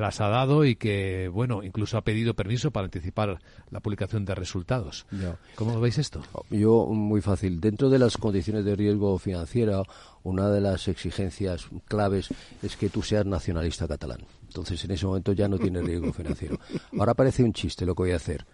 [0.00, 3.38] las ha dado y que, bueno, incluso ha pedido permiso para anticipar
[3.70, 5.06] la publicación de resultados.
[5.54, 6.22] ¿Cómo veis esto?
[6.50, 7.60] Yo, muy fácil.
[7.60, 9.82] Dentro de las condiciones de riesgo financiera,
[10.22, 12.28] una de las exigencias claves
[12.62, 14.20] es que tú seas nacionalista catalán.
[14.46, 16.58] Entonces, en ese momento ya no tiene riesgo financiero.
[16.98, 18.46] Ahora parece un chiste lo que voy a hacer.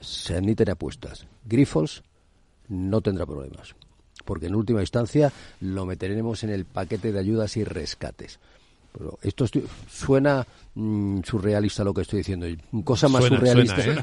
[0.00, 1.26] Se admiten apuestas.
[1.44, 2.02] Grifols
[2.68, 3.74] no tendrá problemas.
[4.24, 8.40] Porque en última instancia lo meteremos en el paquete de ayudas y rescates.
[8.96, 9.44] Pero esto
[9.90, 12.46] suena mm, surrealista lo que estoy diciendo.
[12.84, 13.80] Cosa más surrealista.
[13.80, 13.96] ¿eh?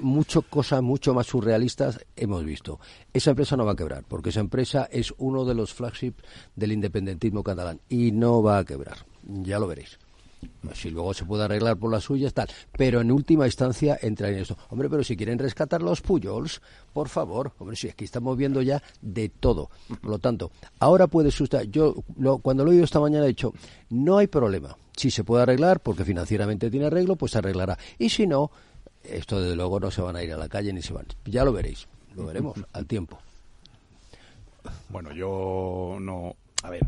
[0.00, 2.78] mucho cosas mucho más surrealistas hemos visto.
[3.12, 6.22] Esa empresa no va a quebrar, porque esa empresa es uno de los flagships
[6.54, 8.98] del independentismo catalán y no va a quebrar.
[9.24, 9.98] Ya lo veréis.
[10.74, 12.48] Si luego se puede arreglar por las suyas, tal.
[12.76, 14.56] Pero en última instancia entra en esto.
[14.70, 16.60] Hombre, pero si quieren rescatar los Puyols,
[16.92, 17.52] por favor.
[17.58, 19.70] Hombre, si aquí estamos viendo ya de todo.
[20.00, 21.64] Por lo tanto, ahora puede sustar.
[21.64, 21.94] Yo,
[22.42, 23.52] cuando lo he oído esta mañana, he dicho,
[23.90, 24.76] no hay problema.
[24.96, 27.78] Si se puede arreglar, porque financieramente tiene arreglo, pues se arreglará.
[27.98, 28.50] Y si no,
[29.02, 31.06] esto desde luego no se van a ir a la calle ni se van.
[31.24, 31.86] Ya lo veréis.
[32.16, 33.18] Lo veremos al tiempo.
[34.88, 36.82] Bueno, yo no a ver,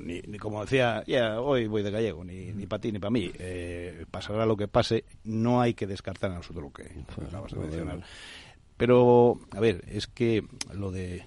[0.00, 3.30] ni, como decía, ya hoy voy de gallego, ni, ni para ti ni para mí.
[3.38, 6.90] Eh, pasará lo que pase, no hay que descartar a nosotros lo que
[7.26, 8.00] acabas de mencionar.
[8.76, 11.24] Pero, a ver, es que lo de.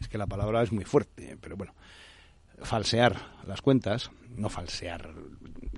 [0.00, 1.74] Es que la palabra es muy fuerte, pero bueno.
[2.62, 3.16] Falsear
[3.46, 5.12] las cuentas, no falsear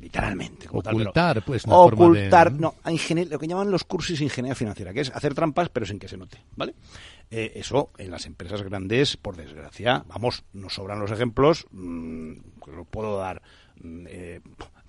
[0.01, 0.69] literalmente.
[0.71, 1.65] ocultar, pues.
[1.67, 5.87] ocultar, no, lo que llaman los cursos de ingeniería financiera, que es hacer trampas pero
[5.87, 6.75] sin que se note, ¿vale?
[7.31, 12.33] Eh, eso en las empresas grandes, por desgracia, vamos, nos sobran los ejemplos, mmm,
[12.67, 13.43] lo puedo dar.
[13.81, 14.41] Mm, eh,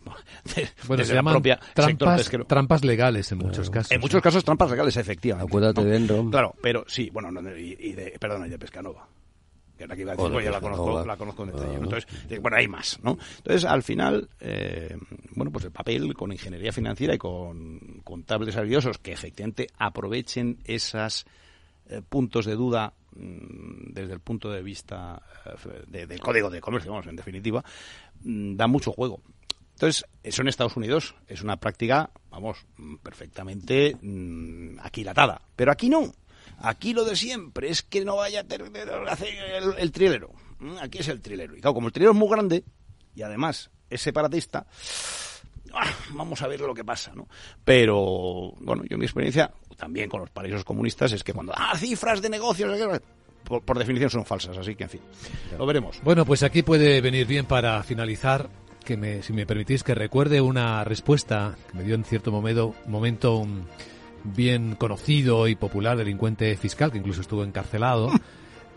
[0.88, 1.41] bueno, se llaman
[1.74, 3.91] trampas, trampas legales en muchos casos.
[3.91, 5.49] En muchos casos trampas legales, efectivamente.
[5.49, 6.32] Acuérdate de Enron.
[6.32, 9.08] Claro, pero sí, bueno, y, y de, perdón, y de Pescanova
[9.78, 11.75] que la que iba a decir, pues ya la conozco, la conozco en detalle.
[11.75, 12.07] Entonces,
[12.41, 13.17] bueno, hay más, ¿no?
[13.38, 14.97] Entonces, al final, eh,
[15.36, 21.25] bueno, pues el papel con ingeniería financiera y con contables habilidosos que efectivamente aprovechen esos
[21.89, 25.21] eh, puntos de duda mm, desde el punto de vista
[25.93, 27.63] eh, del código de comercio, vamos, en definitiva,
[28.23, 29.21] mm, da mucho juego.
[29.73, 32.65] Entonces, eso en Estados Unidos es una práctica, vamos,
[33.03, 35.39] perfectamente mm, aquilatada.
[35.55, 36.11] Pero aquí no.
[36.60, 40.32] Aquí lo de siempre es que no vaya a hacer el, el trilero.
[40.60, 41.55] Mm, aquí es el trilero.
[41.55, 42.64] Y claro, como el trilero es muy grande
[43.16, 44.68] y además es separatista,
[45.74, 47.28] ah, vamos a ver lo que pasa, ¿no?
[47.64, 52.22] Pero, bueno, yo mi experiencia, también con los paraísos comunistas, es que cuando, ah, cifras
[52.22, 52.78] de negocios,
[53.43, 55.01] por, definición son falsas, así que, en fin,
[55.58, 56.01] lo veremos.
[56.03, 58.49] Bueno, pues aquí puede venir bien para finalizar
[58.84, 62.76] que me, si me permitís que recuerde una respuesta que me dio en cierto momento,
[64.24, 68.11] bien conocido y popular delincuente fiscal que incluso estuvo encarcelado.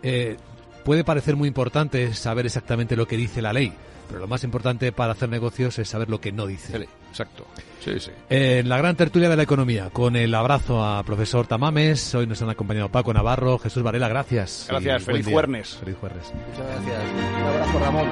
[0.03, 0.39] Eh,
[0.83, 3.71] puede parecer muy importante saber exactamente lo que dice la ley,
[4.09, 6.89] pero lo más importante para hacer negocios es saber lo que no dice.
[7.11, 7.47] Exacto.
[7.85, 8.11] Sí, sí.
[8.29, 12.41] En la gran tertulia de la economía, con el abrazo a profesor Tamames, hoy nos
[12.43, 14.67] han acompañado Paco Navarro, Jesús Varela, gracias.
[14.69, 15.77] Gracias, feliz jueves.
[15.77, 16.33] Feliz jueves.
[16.49, 17.03] Muchas gracias.
[17.39, 18.09] Un abrazo, Ramón.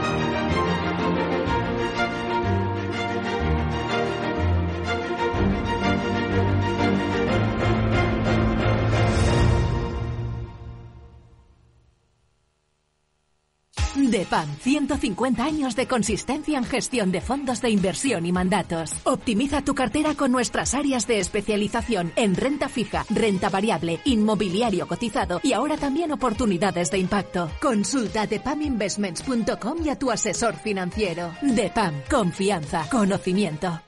[14.06, 18.92] DEPAM, 150 años de consistencia en gestión de fondos de inversión y mandatos.
[19.04, 25.40] Optimiza tu cartera con nuestras áreas de especialización en renta fija, renta variable, inmobiliario cotizado
[25.42, 27.50] y ahora también oportunidades de impacto.
[27.60, 31.32] Consulta depaminvestments.com y a tu asesor financiero.
[31.42, 33.80] DEPAM, confianza, conocimiento.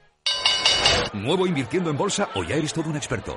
[1.12, 3.36] ¿Nuevo invirtiendo en bolsa o ya eres todo un experto?